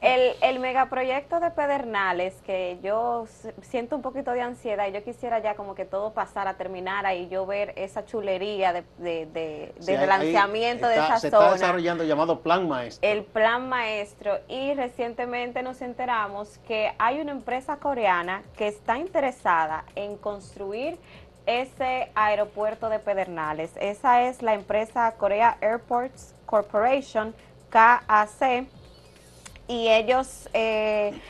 el, 0.00 0.32
el 0.40 0.58
megaproyecto 0.58 1.40
de 1.40 1.50
Pedernales, 1.52 2.34
que 2.44 2.78
yo 2.82 3.26
siento 3.62 3.96
un 3.96 4.02
poquito 4.02 4.32
de 4.32 4.42
ansiedad 4.42 4.86
y 4.88 4.92
yo 4.92 5.02
quisiera 5.04 5.38
ya 5.38 5.54
como 5.54 5.74
que 5.74 5.84
todo 5.84 6.12
pasara, 6.12 6.54
terminara 6.54 7.14
y 7.14 7.28
yo 7.28 7.46
ver 7.46 7.72
esa 7.76 8.04
chulería 8.04 8.72
de, 8.72 8.82
de, 8.98 9.26
de- 9.26 9.74
de 9.76 9.96
Sí, 10.82 10.88
de 10.88 10.90
está- 10.96 11.04
esa 11.06 11.18
Se 11.20 11.26
está 11.28 11.38
zona. 11.38 11.52
desarrollando 11.52 12.04
llamado 12.04 12.40
Plan 12.40 12.68
Maestro. 12.68 13.08
el 13.08 13.24
plan 13.24 13.68
maestro 13.68 14.38
y 14.48 14.74
recientemente 14.74 15.62
nos 15.62 15.80
enteramos 15.82 16.58
que 16.66 16.92
hay 16.98 17.20
una 17.20 17.32
empresa 17.32 17.76
coreana 17.76 18.42
que 18.56 18.66
está 18.68 18.98
interesada 18.98 19.84
en 19.94 20.16
construir 20.16 20.98
ese 21.46 22.10
aeropuerto 22.14 22.88
de 22.88 22.98
Pedernales. 22.98 23.72
Esa 23.80 24.22
es 24.22 24.42
la 24.42 24.54
empresa 24.54 25.12
Korea 25.18 25.56
Airports 25.60 26.34
Corporation, 26.46 27.34
KAC, 27.70 28.66
y 29.68 29.88
ellos... 29.88 30.48
eh, 30.52 31.20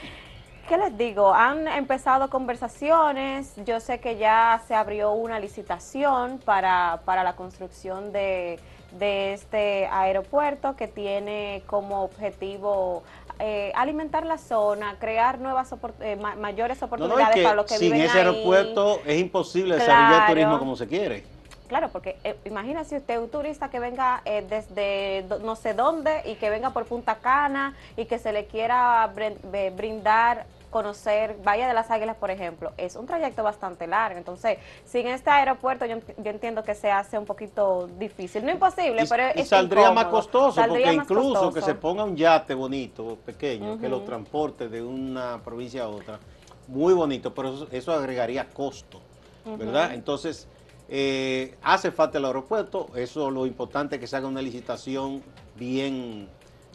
¿Qué 0.68 0.78
les 0.78 0.96
digo? 0.96 1.34
Han 1.34 1.66
empezado 1.66 2.30
conversaciones. 2.30 3.52
Yo 3.66 3.80
sé 3.80 3.98
que 3.98 4.16
ya 4.16 4.62
se 4.68 4.76
abrió 4.76 5.10
una 5.10 5.40
licitación 5.40 6.38
para, 6.38 7.00
para 7.04 7.24
la 7.24 7.34
construcción 7.34 8.12
de, 8.12 8.60
de 8.92 9.32
este 9.34 9.88
aeropuerto 9.88 10.76
que 10.76 10.86
tiene 10.86 11.64
como 11.66 12.04
objetivo 12.04 13.02
eh, 13.44 13.72
alimentar 13.74 14.24
la 14.24 14.38
zona, 14.38 14.94
crear 15.00 15.40
nuevas 15.40 15.72
opor- 15.72 15.94
eh, 16.00 16.14
ma- 16.14 16.36
mayores 16.36 16.80
No, 16.80 16.86
no, 16.86 16.94
es 16.94 17.00
oportunidades 17.02 17.34
que 17.34 17.42
para 17.42 17.56
los 17.56 17.66
que 17.66 17.74
sin 17.76 17.90
viven 17.92 18.06
ese 18.06 18.20
ahí. 18.20 18.26
aeropuerto 18.26 19.00
es 19.04 19.18
imposible 19.18 19.74
desarrollar 19.74 20.02
el 20.12 20.16
Claro. 20.18 20.32
turismo 20.32 20.58
como 20.60 20.76
se 20.76 20.86
quiere. 20.86 21.24
Claro, 21.66 21.88
porque 21.88 22.16
eh, 22.22 22.36
imagínese 22.44 22.98
usted 22.98 23.18
un 23.18 23.28
turista 23.30 23.68
que 23.68 23.80
venga 23.80 24.22
eh, 24.24 24.44
desde 24.48 25.24
no 25.42 25.56
sé 25.56 25.74
dónde 25.74 26.22
y 26.26 26.36
que 26.36 26.50
venga 26.50 26.70
por 26.70 26.84
Punta 26.84 27.16
Cana 27.16 27.74
y 27.96 28.04
que 28.04 28.20
se 28.20 28.30
le 28.32 28.46
quiera 28.46 29.10
eh, 29.16 29.72
brindar 29.74 30.44
conocer 30.72 31.36
Valle 31.46 31.66
de 31.66 31.74
las 31.74 31.90
Águilas, 31.90 32.16
por 32.16 32.30
ejemplo, 32.32 32.72
es 32.76 32.96
un 32.96 33.06
trayecto 33.06 33.44
bastante 33.44 33.86
largo. 33.86 34.18
Entonces, 34.18 34.58
sin 34.84 35.06
este 35.06 35.30
aeropuerto, 35.30 35.84
yo, 35.86 35.96
ent- 35.98 36.14
yo 36.16 36.30
entiendo 36.30 36.64
que 36.64 36.74
se 36.74 36.90
hace 36.90 37.16
un 37.18 37.26
poquito 37.26 37.86
difícil. 37.98 38.44
No 38.44 38.50
imposible, 38.50 39.04
Y, 39.04 39.06
pero 39.06 39.22
y 39.36 39.42
es 39.42 39.48
saldría 39.48 39.92
más 39.92 40.06
costoso, 40.06 40.52
Saldría 40.54 40.86
porque 40.86 40.96
más 40.96 41.04
incluso 41.04 41.28
costoso. 41.34 41.52
que 41.54 41.62
se 41.62 41.74
ponga 41.76 42.02
un 42.02 42.16
yate 42.16 42.54
bonito, 42.54 43.18
pequeño, 43.24 43.78
que 43.78 43.88
lo 43.88 44.00
transporte 44.00 44.68
de 44.68 44.82
una 44.82 45.40
provincia 45.44 45.84
a 45.84 45.88
otra, 45.88 46.18
muy 46.66 46.94
bonito, 46.94 47.32
pero 47.34 47.54
eso, 47.54 47.68
eso 47.70 47.92
agregaría 47.92 48.48
costo, 48.48 49.00
¿verdad? 49.44 49.92
Entonces, 49.92 50.48
eh, 50.88 51.54
hace 51.62 51.92
falta 51.92 52.16
el 52.18 52.24
aeropuerto, 52.24 52.88
eso 52.96 53.30
lo 53.30 53.44
importante 53.46 53.96
es 53.96 54.00
que 54.00 54.06
se 54.06 54.16
haga 54.16 54.26
una 54.26 54.40
licitación 54.42 55.22
bien 55.56 56.28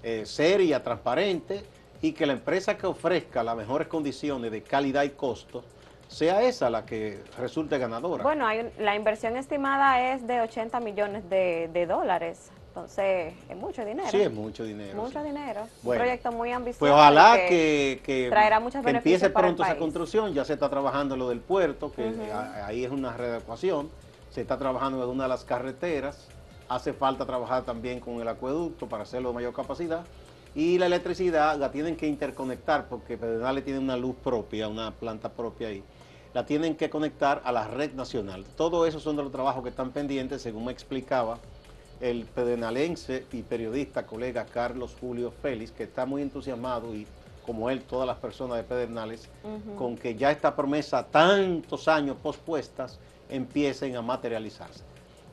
eh, 0.03 0.23
seria, 0.25 0.83
transparente, 0.83 1.63
y 2.01 2.11
que 2.13 2.25
la 2.25 2.33
empresa 2.33 2.77
que 2.77 2.87
ofrezca 2.87 3.43
las 3.43 3.55
mejores 3.55 3.87
condiciones 3.87 4.51
de 4.51 4.61
calidad 4.63 5.03
y 5.03 5.09
costo 5.11 5.63
sea 6.07 6.41
esa 6.43 6.69
la 6.69 6.85
que 6.85 7.21
resulte 7.37 7.77
ganadora. 7.77 8.23
Bueno, 8.23 8.45
hay 8.47 8.71
la 8.79 8.95
inversión 8.95 9.35
estimada 9.35 10.13
es 10.13 10.25
de 10.25 10.41
80 10.41 10.79
millones 10.79 11.29
de, 11.29 11.69
de 11.73 11.85
dólares. 11.85 12.51
Entonces, 12.69 13.33
es 13.49 13.57
mucho 13.57 13.83
dinero. 13.83 14.07
sí, 14.11 14.21
es 14.21 14.31
mucho 14.31 14.63
dinero. 14.63 14.95
Mucho 15.01 15.19
sí. 15.19 15.25
dinero. 15.27 15.61
Bueno, 15.81 16.01
un 16.03 16.05
proyecto 16.05 16.31
muy 16.31 16.51
ambicioso. 16.51 16.79
Pues 16.79 16.91
ojalá 16.91 17.35
que, 17.49 17.99
que- 18.05 18.27
traerá 18.29 18.59
muchos 18.59 18.85
que 18.85 18.91
empiece 18.91 19.31
pronto 19.31 19.63
esa 19.63 19.77
construcción. 19.77 20.31
Ya 20.35 20.45
se 20.45 20.53
está 20.53 20.69
trabajando 20.69 21.17
lo 21.17 21.27
del 21.29 21.39
puerto, 21.39 21.91
que 21.91 22.07
Ujú. 22.07 22.21
a- 22.31 22.67
ahí 22.67 22.85
es 22.85 22.91
una 22.91 23.17
readecuación. 23.17 23.89
Se 24.29 24.41
está 24.41 24.59
trabajando 24.59 25.03
en 25.03 25.09
una 25.09 25.23
de 25.23 25.29
las 25.29 25.43
carreteras. 25.43 26.27
Hace 26.69 26.93
falta 26.93 27.25
trabajar 27.25 27.63
también 27.63 27.99
con 27.99 28.21
el 28.21 28.27
acueducto 28.27 28.87
para 28.87 29.03
hacerlo 29.03 29.29
de 29.29 29.35
mayor 29.35 29.53
capacidad. 29.53 30.05
Y 30.57 30.79
la 30.79 30.87
electricidad 30.87 31.55
la 31.59 31.71
tienen 31.71 31.95
que 31.95 32.07
interconectar 32.07 32.89
porque 32.89 33.15
Pedernales 33.15 33.63
tiene 33.63 33.77
una 33.77 33.95
luz 33.95 34.15
propia, 34.23 34.67
una 34.67 34.89
planta 34.89 35.29
propia 35.29 35.67
ahí. 35.67 35.83
La 36.33 36.47
tienen 36.47 36.75
que 36.75 36.89
conectar 36.89 37.43
a 37.45 37.51
la 37.51 37.67
red 37.67 37.93
nacional. 37.93 38.43
Todo 38.55 38.87
eso 38.87 38.99
son 38.99 39.15
de 39.15 39.21
los 39.21 39.31
trabajos 39.31 39.61
que 39.61 39.69
están 39.69 39.91
pendientes, 39.91 40.41
según 40.41 40.65
me 40.65 40.71
explicaba 40.71 41.37
el 42.01 42.25
pedrenalense 42.25 43.27
y 43.31 43.43
periodista 43.43 44.07
colega 44.07 44.47
Carlos 44.47 44.97
Julio 44.99 45.29
Félix, 45.29 45.71
que 45.71 45.83
está 45.83 46.07
muy 46.07 46.23
entusiasmado 46.23 46.95
y 46.95 47.05
como 47.45 47.69
él, 47.69 47.83
todas 47.83 48.07
las 48.07 48.17
personas 48.17 48.57
de 48.57 48.63
Pedernales, 48.63 49.29
con 49.77 49.95
que 49.95 50.15
ya 50.15 50.31
esta 50.31 50.55
promesa, 50.55 51.05
tantos 51.05 51.87
años 51.87 52.17
pospuestas, 52.21 52.97
empiecen 53.29 53.95
a 53.95 54.01
materializarse. 54.01 54.83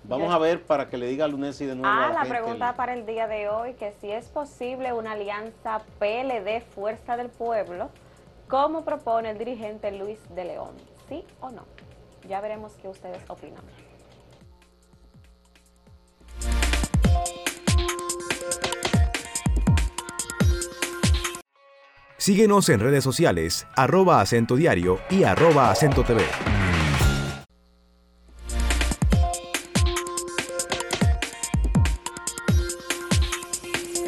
Vamos 0.06 0.32
a 0.34 0.38
ver 0.38 0.62
para 0.64 0.88
que 0.88 0.98
le 0.98 1.06
diga 1.06 1.24
a 1.24 1.28
Lunesi 1.28 1.64
de 1.64 1.74
nuevo 1.74 1.88
a 1.92 1.96
Ah, 1.96 2.08
la, 2.08 2.14
la 2.14 2.20
gente 2.24 2.30
pregunta 2.38 2.70
el- 2.70 2.76
para 2.76 2.92
el 2.94 3.06
día 3.06 3.26
de 3.26 3.48
hoy, 3.48 3.74
que 3.74 3.92
si 4.00 4.10
es 4.10 4.26
posible 4.28 4.92
una 4.92 5.12
alianza 5.12 5.82
PLD 5.98 6.60
Fuerza 6.74 7.16
del 7.16 7.30
Pueblo, 7.30 7.88
como 8.48 8.84
propone 8.84 9.30
el 9.30 9.38
dirigente 9.38 9.90
Luis 9.92 10.18
de 10.34 10.44
León, 10.44 10.74
¿sí 11.08 11.24
o 11.40 11.50
no? 11.50 11.64
Ya 12.28 12.40
veremos 12.40 12.72
qué 12.82 12.88
ustedes 12.88 13.22
opinan. 13.28 13.62
Síguenos 22.16 22.68
en 22.70 22.80
redes 22.80 23.04
sociales, 23.04 23.66
arroba 23.76 24.20
acento 24.20 24.56
diario 24.56 24.98
y 25.10 25.24
arroba 25.24 25.70
acento 25.70 26.04
TV. 26.04 26.22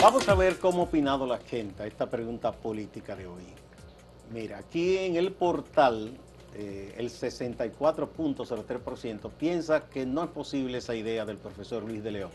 Vamos 0.06 0.28
a 0.28 0.36
ver 0.36 0.60
cómo 0.60 0.82
ha 0.82 0.84
opinado 0.84 1.26
la 1.26 1.38
gente 1.38 1.82
a 1.82 1.86
esta 1.88 2.08
pregunta 2.08 2.52
política 2.52 3.16
de 3.16 3.26
hoy. 3.26 3.42
Mira, 4.30 4.58
aquí 4.58 4.98
en 4.98 5.16
el 5.16 5.32
portal, 5.32 6.16
eh, 6.54 6.94
el 6.96 7.10
64.03% 7.10 9.30
piensa 9.32 9.88
que 9.88 10.06
no 10.06 10.22
es 10.22 10.30
posible 10.30 10.78
esa 10.78 10.94
idea 10.94 11.24
del 11.24 11.38
profesor 11.38 11.82
Luis 11.82 12.04
de 12.04 12.12
León, 12.12 12.30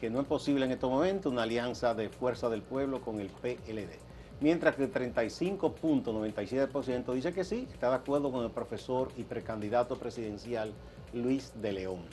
que 0.00 0.08
no 0.08 0.22
es 0.22 0.26
posible 0.26 0.64
en 0.64 0.72
estos 0.72 0.90
momentos 0.90 1.30
una 1.30 1.42
alianza 1.42 1.92
de 1.92 2.08
fuerza 2.08 2.48
del 2.48 2.62
pueblo 2.62 3.02
con 3.02 3.20
el 3.20 3.28
PLD. 3.28 3.98
Mientras 4.40 4.76
que 4.76 4.84
el 4.84 4.92
35.97% 4.94 7.12
dice 7.12 7.34
que 7.34 7.44
sí, 7.44 7.68
está 7.70 7.90
de 7.90 7.96
acuerdo 7.96 8.32
con 8.32 8.42
el 8.42 8.50
profesor 8.50 9.12
y 9.18 9.24
precandidato 9.24 9.98
presidencial 9.98 10.72
Luis 11.12 11.52
de 11.60 11.72
León. 11.72 12.06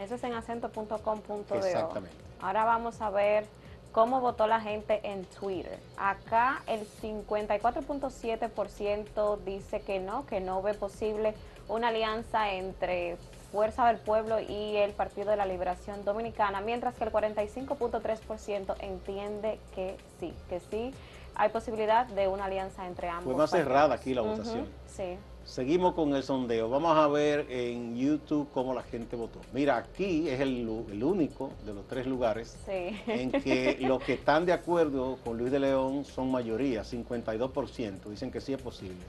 Eso 0.00 0.14
es 0.14 0.24
en 0.24 0.32
acento.com.do. 0.32 1.56
Exactamente. 1.56 2.16
Ahora 2.40 2.64
vamos 2.64 3.02
a 3.02 3.10
ver 3.10 3.44
cómo 3.92 4.20
votó 4.20 4.46
la 4.46 4.60
gente 4.60 5.00
en 5.04 5.24
Twitter. 5.26 5.78
Acá 5.96 6.62
el 6.66 6.86
54.7% 7.02 9.38
dice 9.38 9.80
que 9.82 10.00
no, 10.00 10.26
que 10.26 10.40
no 10.40 10.60
ve 10.62 10.74
posible 10.74 11.34
una 11.68 11.88
alianza 11.88 12.52
entre 12.52 13.16
Fuerza 13.52 13.86
del 13.86 13.98
Pueblo 13.98 14.40
y 14.40 14.76
el 14.76 14.92
Partido 14.92 15.30
de 15.30 15.36
la 15.36 15.46
Liberación 15.46 16.04
Dominicana, 16.04 16.60
mientras 16.62 16.94
que 16.94 17.04
el 17.04 17.12
45.3% 17.12 18.74
entiende 18.80 19.60
que 19.74 19.96
sí, 20.18 20.34
que 20.48 20.60
sí 20.60 20.94
hay 21.34 21.48
posibilidad 21.50 22.06
de 22.06 22.28
una 22.28 22.46
alianza 22.46 22.86
entre 22.86 23.08
ambos. 23.08 23.24
Fue 23.24 23.34
más 23.34 23.50
cerrada 23.50 23.94
aquí 23.94 24.14
la 24.14 24.22
votación. 24.22 24.66
Sí. 24.86 25.18
Seguimos 25.44 25.94
con 25.94 26.14
el 26.14 26.22
sondeo. 26.22 26.68
Vamos 26.70 26.96
a 26.96 27.08
ver 27.08 27.46
en 27.50 27.96
YouTube 27.96 28.48
cómo 28.54 28.74
la 28.74 28.82
gente 28.84 29.16
votó. 29.16 29.40
Mira, 29.52 29.76
aquí 29.76 30.28
es 30.28 30.40
el, 30.40 30.68
único 30.68 31.50
de 31.66 31.74
los 31.74 31.86
tres 31.88 32.06
lugares 32.06 32.56
en 32.68 33.32
que 33.32 33.76
los 33.80 34.02
que 34.02 34.14
están 34.14 34.46
de 34.46 34.52
acuerdo 34.52 35.18
con 35.24 35.36
Luis 35.36 35.50
de 35.50 35.58
León 35.58 36.04
son 36.04 36.30
mayoría, 36.30 36.82
52%, 36.82 38.04
dicen 38.04 38.30
que 38.30 38.40
sí 38.40 38.52
es 38.52 38.62
posible, 38.62 39.02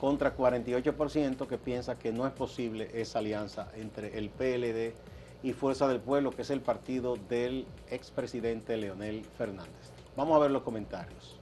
contra 0.00 0.36
48% 0.36 1.46
que 1.48 1.58
piensa 1.58 1.98
que 1.98 2.12
no 2.12 2.26
es 2.26 2.32
posible 2.32 2.88
esa 2.94 3.18
alianza 3.18 3.68
entre 3.74 4.16
el 4.18 4.30
PLD 4.30 4.94
y 5.42 5.52
Fuerza 5.52 5.88
del 5.88 6.00
Pueblo, 6.00 6.30
que 6.30 6.42
es 6.42 6.50
el 6.50 6.60
partido 6.60 7.16
del 7.28 7.66
expresidente 7.90 8.76
Leonel 8.76 9.24
Fernández. 9.36 9.92
Vamos 10.16 10.36
a 10.36 10.38
ver 10.38 10.52
los 10.52 10.62
comentarios. 10.62 11.35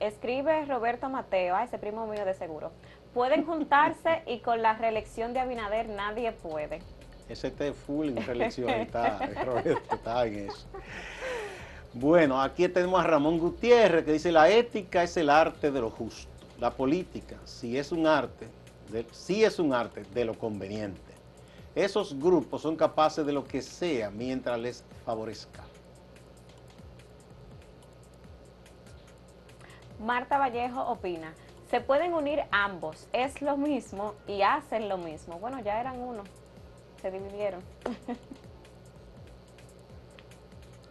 Escribe 0.00 0.64
Roberto 0.66 1.08
Mateo, 1.08 1.54
a 1.54 1.64
ese 1.64 1.78
primo 1.78 2.06
mío 2.06 2.24
de 2.24 2.34
seguro. 2.34 2.72
Pueden 3.12 3.44
juntarse 3.44 4.22
y 4.26 4.40
con 4.40 4.62
la 4.62 4.74
reelección 4.74 5.32
de 5.32 5.40
Abinader 5.40 5.88
nadie 5.88 6.32
puede. 6.32 6.80
Ese 7.28 7.48
está 7.48 7.72
full 7.72 8.08
en 8.08 8.26
reelección, 8.26 8.68
está, 8.68 9.18
Roberto, 9.44 9.94
está 9.94 10.26
en 10.26 10.50
eso. 10.50 10.66
Bueno, 11.94 12.42
aquí 12.42 12.68
tenemos 12.68 13.00
a 13.02 13.06
Ramón 13.06 13.38
Gutiérrez 13.38 14.04
que 14.04 14.12
dice 14.12 14.32
la 14.32 14.50
ética 14.50 15.04
es 15.04 15.16
el 15.16 15.30
arte 15.30 15.70
de 15.70 15.80
lo 15.80 15.90
justo. 15.90 16.28
La 16.58 16.70
política, 16.70 17.36
si 17.44 17.78
es 17.78 17.92
un 17.92 18.06
arte, 18.06 18.48
si 19.12 19.44
es 19.44 19.58
un 19.58 19.72
arte 19.72 20.02
de 20.12 20.24
lo 20.24 20.34
conveniente. 20.34 21.00
Esos 21.74 22.18
grupos 22.18 22.62
son 22.62 22.76
capaces 22.76 23.26
de 23.26 23.32
lo 23.32 23.44
que 23.44 23.60
sea 23.62 24.10
mientras 24.10 24.58
les 24.58 24.84
favorezca. 25.04 25.62
Marta 30.04 30.36
Vallejo 30.36 30.82
opina, 30.82 31.32
se 31.70 31.80
pueden 31.80 32.12
unir 32.12 32.42
ambos, 32.50 33.08
es 33.14 33.40
lo 33.40 33.56
mismo 33.56 34.14
y 34.28 34.42
hacen 34.42 34.90
lo 34.90 34.98
mismo. 34.98 35.38
Bueno, 35.38 35.60
ya 35.60 35.80
eran 35.80 35.98
uno, 35.98 36.24
se 37.00 37.10
dividieron. 37.10 37.62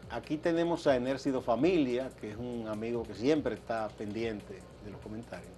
Aquí 0.09 0.37
tenemos 0.37 0.87
a 0.87 0.95
Enércido 0.95 1.41
Familia, 1.41 2.09
que 2.19 2.31
es 2.31 2.37
un 2.37 2.67
amigo 2.67 3.03
que 3.03 3.13
siempre 3.13 3.53
está 3.53 3.87
pendiente 3.89 4.59
de 4.83 4.91
los 4.91 4.99
comentarios. 4.99 5.51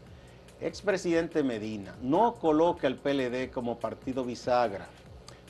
Expresidente 0.60 1.41
Medina, 1.41 1.96
no 2.02 2.36
coloque 2.36 2.88
al 2.88 2.96
PLD 2.96 3.52
como 3.52 3.80
partido 3.80 4.26
bisagra. 4.26 4.88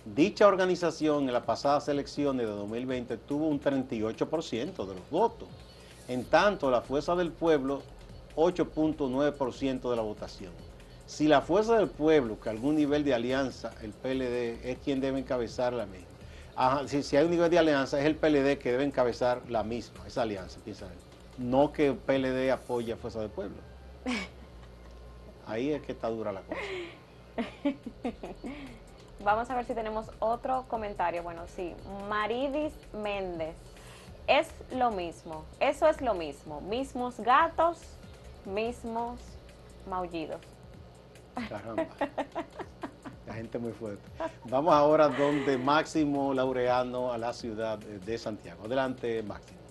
Dicha 0.05 0.45
organización 0.47 1.23
en 1.23 1.33
las 1.33 1.43
pasadas 1.43 1.87
elecciones 1.87 2.45
de 2.45 2.51
2020 2.51 3.17
tuvo 3.17 3.47
un 3.47 3.59
38% 3.59 4.85
de 4.85 4.93
los 4.93 5.09
votos. 5.09 5.49
En 6.07 6.23
tanto, 6.25 6.69
la 6.69 6.81
Fuerza 6.81 7.15
del 7.15 7.31
Pueblo 7.31 7.81
8.9% 8.35 9.89
de 9.89 9.95
la 9.95 10.01
votación. 10.01 10.51
Si 11.05 11.27
la 11.27 11.41
fuerza 11.41 11.77
del 11.77 11.89
pueblo, 11.89 12.39
que 12.39 12.49
algún 12.49 12.75
nivel 12.75 13.03
de 13.03 13.13
alianza, 13.13 13.73
el 13.81 13.91
PLD 13.91 14.67
es 14.67 14.77
quien 14.83 15.01
debe 15.01 15.19
encabezar 15.19 15.73
la 15.73 15.85
misma. 15.85 16.87
si, 16.87 17.15
hay 17.15 17.25
un 17.25 17.31
nivel 17.31 17.49
de 17.49 17.59
alianza, 17.59 17.99
es 17.99 18.05
el 18.05 18.15
PLD 18.15 18.57
que 18.57 18.71
debe 18.71 18.83
encabezar 18.83 19.41
la 19.49 19.63
misma, 19.63 20.05
esa 20.07 20.23
alianza, 20.23 20.59
piensa 20.63 20.87
No 21.37 21.71
que 21.71 21.87
el 21.87 21.95
PLD 21.95 22.51
apoye 22.51 22.93
a 22.93 22.97
Fuerza 22.97 23.19
del 23.19 23.29
Pueblo. 23.29 23.57
Ahí 25.47 25.71
es 25.71 25.81
que 25.83 25.91
está 25.91 26.09
dura 26.09 26.31
la 26.31 26.41
cosa. 26.41 26.59
Vamos 29.23 29.49
a 29.49 29.55
ver 29.55 29.65
si 29.65 29.73
tenemos 29.73 30.07
otro 30.19 30.65
comentario. 30.67 31.23
Bueno, 31.23 31.43
sí. 31.47 31.73
Maridis 32.09 32.73
Méndez. 32.93 33.55
Es 34.27 34.47
lo 34.71 34.91
mismo. 34.91 35.45
Eso 35.59 35.87
es 35.87 36.01
lo 36.01 36.13
mismo. 36.15 36.61
Mismos 36.61 37.19
gatos, 37.19 37.79
mismos 38.45 39.19
maullidos. 39.89 40.41
Caramba. 41.49 41.87
La 43.27 43.33
gente 43.33 43.57
muy 43.57 43.71
fuerte. 43.71 44.03
Vamos 44.49 44.73
ahora 44.73 45.09
donde 45.09 45.57
Máximo 45.57 46.33
Laureano 46.33 47.11
a 47.11 47.17
la 47.17 47.33
ciudad 47.33 47.79
de 47.79 48.17
Santiago. 48.17 48.65
Adelante, 48.65 49.23
Máximo. 49.23 49.65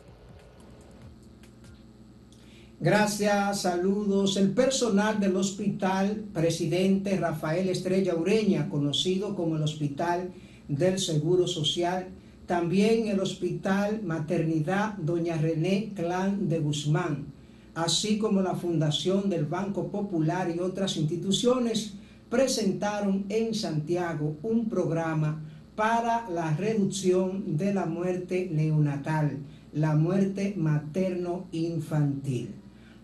Gracias, 2.80 3.62
saludos. 3.62 4.37
El 4.37 4.50
personal 4.50 5.20
del 5.20 5.37
hospital 5.37 6.24
Presidente 6.34 7.16
Rafael 7.16 7.68
Estrella 7.68 8.14
Ureña, 8.16 8.68
conocido 8.68 9.37
como 9.37 9.56
el 9.56 9.62
Hospital 9.62 10.32
del 10.68 10.98
Seguro 10.98 11.46
Social, 11.46 12.08
también 12.46 13.06
el 13.06 13.20
Hospital 13.20 14.02
Maternidad 14.02 14.94
Doña 14.98 15.38
René 15.38 15.92
Clan 15.94 16.48
de 16.48 16.58
Guzmán, 16.58 17.32
así 17.74 18.18
como 18.18 18.40
la 18.40 18.54
Fundación 18.54 19.28
del 19.28 19.46
Banco 19.46 19.88
Popular 19.88 20.52
y 20.54 20.60
otras 20.60 20.96
instituciones, 20.96 21.94
presentaron 22.30 23.24
en 23.28 23.54
Santiago 23.54 24.37
un 24.42 24.68
programa 24.68 25.42
para 25.76 26.28
la 26.30 26.54
reducción 26.56 27.56
de 27.56 27.74
la 27.74 27.87
muerte 27.87 28.48
neonatal, 28.50 29.38
la 29.72 29.94
muerte 29.96 30.54
materno-infantil. 30.56 32.50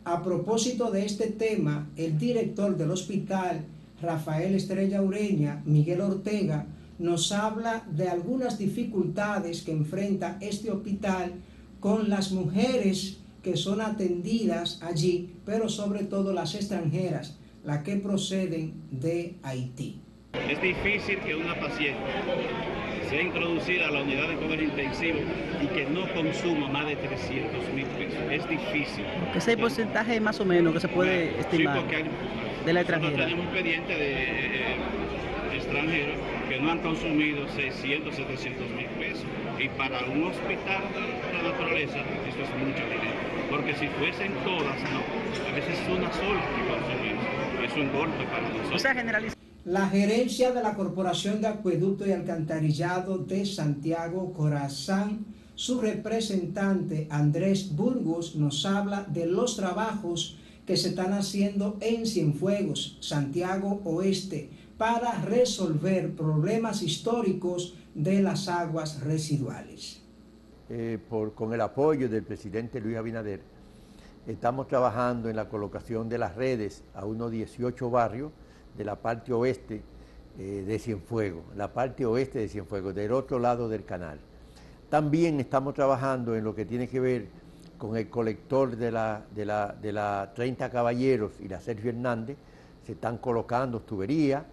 A 0.05 0.23
propósito 0.23 0.91
de 0.91 1.05
este 1.05 1.27
tema, 1.27 1.89
el 1.97 2.19
director 2.19 2.77
del 2.77 2.91
hospital, 2.91 3.65
Rafael 4.01 4.55
Estrella 4.55 5.03
Ureña, 5.03 5.63
Miguel 5.67 6.01
Ortega, 6.01 6.67
nos 6.99 7.33
habla 7.33 7.85
de 7.91 8.09
algunas 8.09 8.59
dificultades 8.59 9.63
que 9.63 9.73
enfrenta 9.73 10.39
este 10.41 10.71
hospital 10.71 11.33
con 11.81 12.09
las 12.11 12.31
mujeres 12.33 13.20
que 13.43 13.57
son 13.57 13.81
atendidas 13.81 14.81
allí, 14.83 15.35
pero 15.45 15.69
sobre 15.69 16.05
todo 16.05 16.33
las 16.33 16.55
extranjeras, 16.55 17.39
las 17.65 17.83
que 17.83 17.97
proceden 17.97 18.75
de 18.91 19.37
Haití. 19.43 20.01
Es 20.49 20.61
difícil 20.63 21.19
que 21.21 21.35
una 21.35 21.59
paciente 21.59 22.01
sea 23.09 23.23
introducida 23.23 23.89
a 23.89 23.91
la 23.91 24.03
unidad 24.03 24.29
de 24.29 24.37
comer 24.37 24.63
intensivo 24.63 25.19
y 25.61 25.67
que 25.67 25.85
no 25.87 26.13
consuma 26.15 26.69
más 26.69 26.87
de 26.87 26.97
300 26.97 27.75
mil 27.75 27.87
pesos. 27.87 28.21
Es 28.31 28.49
difícil. 28.49 29.05
¿Qué 29.33 29.39
es 29.39 29.57
porcentaje 29.57 30.21
más 30.21 30.39
o 30.41 30.45
menos 30.45 30.73
que 30.75 30.81
se 30.81 30.89
puede 30.89 31.41
estimar 31.41 31.77
sí, 31.77 31.83
porque 31.83 32.05
de 32.65 32.73
la 32.73 32.81
extranjera? 32.83 33.27
tenemos 33.27 33.41
un 33.41 33.47
expediente 33.47 33.93
de 33.93 34.13
eh, 34.13 34.77
extranjeros 35.57 36.17
que 36.49 36.61
no 36.61 36.71
han 36.71 36.79
consumido 36.79 37.49
600, 37.49 38.15
700 38.15 38.71
mil 38.71 38.87
pesos. 38.87 39.27
Y 39.59 39.69
para 39.71 40.05
un 40.05 40.25
hospital 40.25 40.83
de 41.31 41.43
la 41.43 41.51
naturaleza, 41.51 41.99
eso 42.29 42.43
es 42.43 42.51
mucho 42.59 42.83
dinero. 42.85 43.21
Porque 43.51 43.75
si 43.75 43.87
fuesen 43.89 44.33
todas, 44.45 44.79
no. 44.91 45.01
A 45.49 45.55
veces 45.55 45.79
es 45.79 45.89
una 45.89 46.13
sola 46.13 46.41
que 46.55 46.63
consumimos. 46.67 47.25
Es 47.65 47.77
un 47.77 47.93
golpe 47.93 48.25
para 48.25 48.49
nosotros. 48.49 48.75
O 48.75 48.79
sea, 48.79 48.95
generaliza. 48.95 49.37
La 49.65 49.89
gerencia 49.89 50.53
de 50.53 50.63
la 50.63 50.75
Corporación 50.75 51.41
de 51.41 51.49
Acueducto 51.49 52.07
y 52.07 52.13
Alcantarillado 52.13 53.19
de 53.19 53.45
Santiago 53.45 54.33
Corazán, 54.33 55.27
su 55.55 55.81
representante 55.81 57.07
Andrés 57.11 57.77
Burgos 57.77 58.35
nos 58.37 58.65
habla 58.65 59.05
de 59.09 59.27
los 59.27 59.57
trabajos 59.57 60.39
que 60.67 60.77
se 60.77 60.89
están 60.91 61.13
haciendo 61.13 61.77
en 61.81 62.07
Cienfuegos, 62.07 62.97
Santiago 63.01 63.81
Oeste, 63.85 64.51
para 64.79 65.13
resolver 65.23 66.15
problemas 66.15 66.83
históricos 66.83 67.75
de 67.95 68.23
las 68.23 68.49
aguas 68.49 69.01
residuales. 69.01 70.01
Eh, 70.73 71.01
con 71.35 71.53
el 71.53 71.61
apoyo 71.63 72.09
del 72.09 72.23
presidente 72.23 72.81
Luis 72.81 72.97
Abinader, 72.97 73.41
estamos 74.25 74.69
trabajando 74.69 75.29
en 75.29 75.35
la 75.35 75.49
colocación 75.49 76.09
de 76.09 76.17
las 76.17 76.37
redes 76.37 76.85
a 76.95 77.05
unos 77.07 77.33
18 77.33 77.91
barrios 77.91 78.31
de 78.79 78.85
la 78.85 78.95
parte 78.95 79.33
oeste 79.33 79.83
eh, 80.39 80.63
de 80.65 80.79
Cienfuegos, 80.79 81.43
la 81.57 81.73
parte 81.73 82.07
oeste 82.07 82.39
de 82.39 82.49
Cienfuegos, 82.49 82.95
del 82.95 83.11
otro 83.11 83.41
lado 83.41 83.69
del 83.69 83.85
canal. 83.85 84.21
También 84.89 85.41
estamos 85.41 85.75
trabajando 85.75 86.37
en 86.37 86.45
lo 86.45 86.55
que 86.55 86.65
tiene 86.65 86.89
que 86.89 87.01
ver 87.01 87.27
con 87.77 87.97
el 87.97 88.09
colector 88.09 88.77
de 88.77 88.93
la, 88.93 89.25
de 89.35 89.45
la, 89.47 89.75
de 89.83 89.91
la 89.93 90.31
30 90.37 90.71
Caballeros 90.71 91.33
y 91.41 91.49
la 91.49 91.61
Sergio 91.61 91.91
Hernández, 91.91 92.37
se 92.87 92.93
están 92.93 93.19
colocando 93.19 93.81
tuberías, 93.81 94.45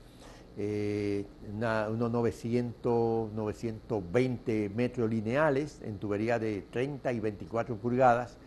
eh, 0.58 1.26
unos 1.54 2.12
900, 2.12 3.32
920 3.32 4.70
metros 4.76 5.10
lineales 5.10 5.80
en 5.84 6.00
tubería 6.00 6.40
de 6.40 6.64
30 6.72 7.14
y 7.14 7.20
24 7.20 7.78
pulgadas. 7.78 8.38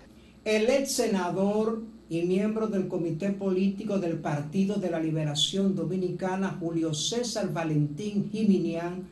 El 0.45 0.69
ex 0.71 0.93
senador 0.93 1.83
y 2.09 2.23
miembro 2.23 2.67
del 2.67 2.89
Comité 2.89 3.31
Político 3.31 3.99
del 3.99 4.19
Partido 4.19 4.77
de 4.77 4.91
la 4.91 4.99
Liberación 4.99 5.77
Dominicana, 5.77 6.57
Julio 6.59 6.95
César 6.95 7.53
Valentín 7.53 8.29
Jiminián, 8.33 9.07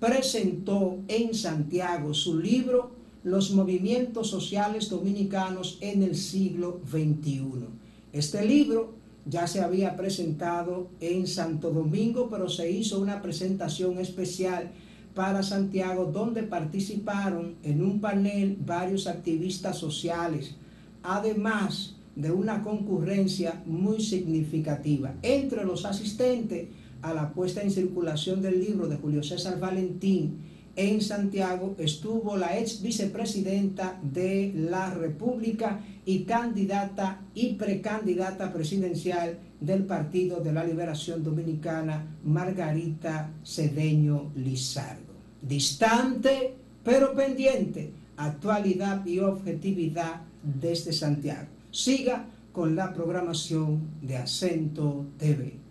presentó 0.00 0.98
en 1.08 1.34
Santiago 1.34 2.14
su 2.14 2.38
libro 2.38 2.92
Los 3.24 3.50
movimientos 3.50 4.30
sociales 4.30 4.88
dominicanos 4.88 5.76
en 5.82 6.02
el 6.02 6.14
siglo 6.16 6.80
XXI. 6.88 7.66
Este 8.12 8.46
libro 8.46 8.94
ya 9.26 9.46
se 9.46 9.60
había 9.60 9.96
presentado 9.96 10.88
en 11.00 11.26
Santo 11.26 11.70
Domingo, 11.70 12.28
pero 12.30 12.48
se 12.48 12.70
hizo 12.70 13.00
una 13.00 13.20
presentación 13.20 13.98
especial 13.98 14.70
para 15.14 15.42
Santiago, 15.42 16.06
donde 16.06 16.44
participaron 16.44 17.56
en 17.62 17.82
un 17.82 18.00
panel 18.00 18.56
varios 18.64 19.06
activistas 19.06 19.76
sociales, 19.76 20.54
además 21.02 21.96
de 22.14 22.30
una 22.30 22.62
concurrencia 22.62 23.62
muy 23.66 24.00
significativa. 24.00 25.14
Entre 25.22 25.64
los 25.64 25.84
asistentes 25.84 26.68
a 27.02 27.14
la 27.14 27.32
puesta 27.32 27.62
en 27.62 27.70
circulación 27.70 28.42
del 28.42 28.60
libro 28.60 28.88
de 28.88 28.96
Julio 28.96 29.22
César 29.22 29.60
Valentín 29.60 30.38
en 30.78 31.00
Santiago 31.00 31.74
estuvo 31.78 32.36
la 32.36 32.56
ex 32.56 32.80
vicepresidenta 32.80 33.98
de 34.00 34.52
la 34.54 34.94
República 34.94 35.80
y 36.06 36.22
candidata 36.22 37.20
y 37.34 37.54
precandidata 37.54 38.52
presidencial 38.52 39.40
del 39.60 39.82
Partido 39.86 40.38
de 40.38 40.52
la 40.52 40.62
Liberación 40.62 41.24
Dominicana, 41.24 42.16
Margarita 42.22 43.28
Cedeño 43.44 44.30
Lizardo. 44.36 45.14
Distante, 45.42 46.54
pero 46.84 47.12
pendiente, 47.12 47.90
actualidad 48.16 49.04
y 49.04 49.18
objetividad 49.18 50.22
desde 50.44 50.92
Santiago. 50.92 51.48
Siga 51.72 52.26
con 52.52 52.76
la 52.76 52.94
programación 52.94 53.80
de 54.00 54.16
Acento 54.16 55.06
TV. 55.18 55.67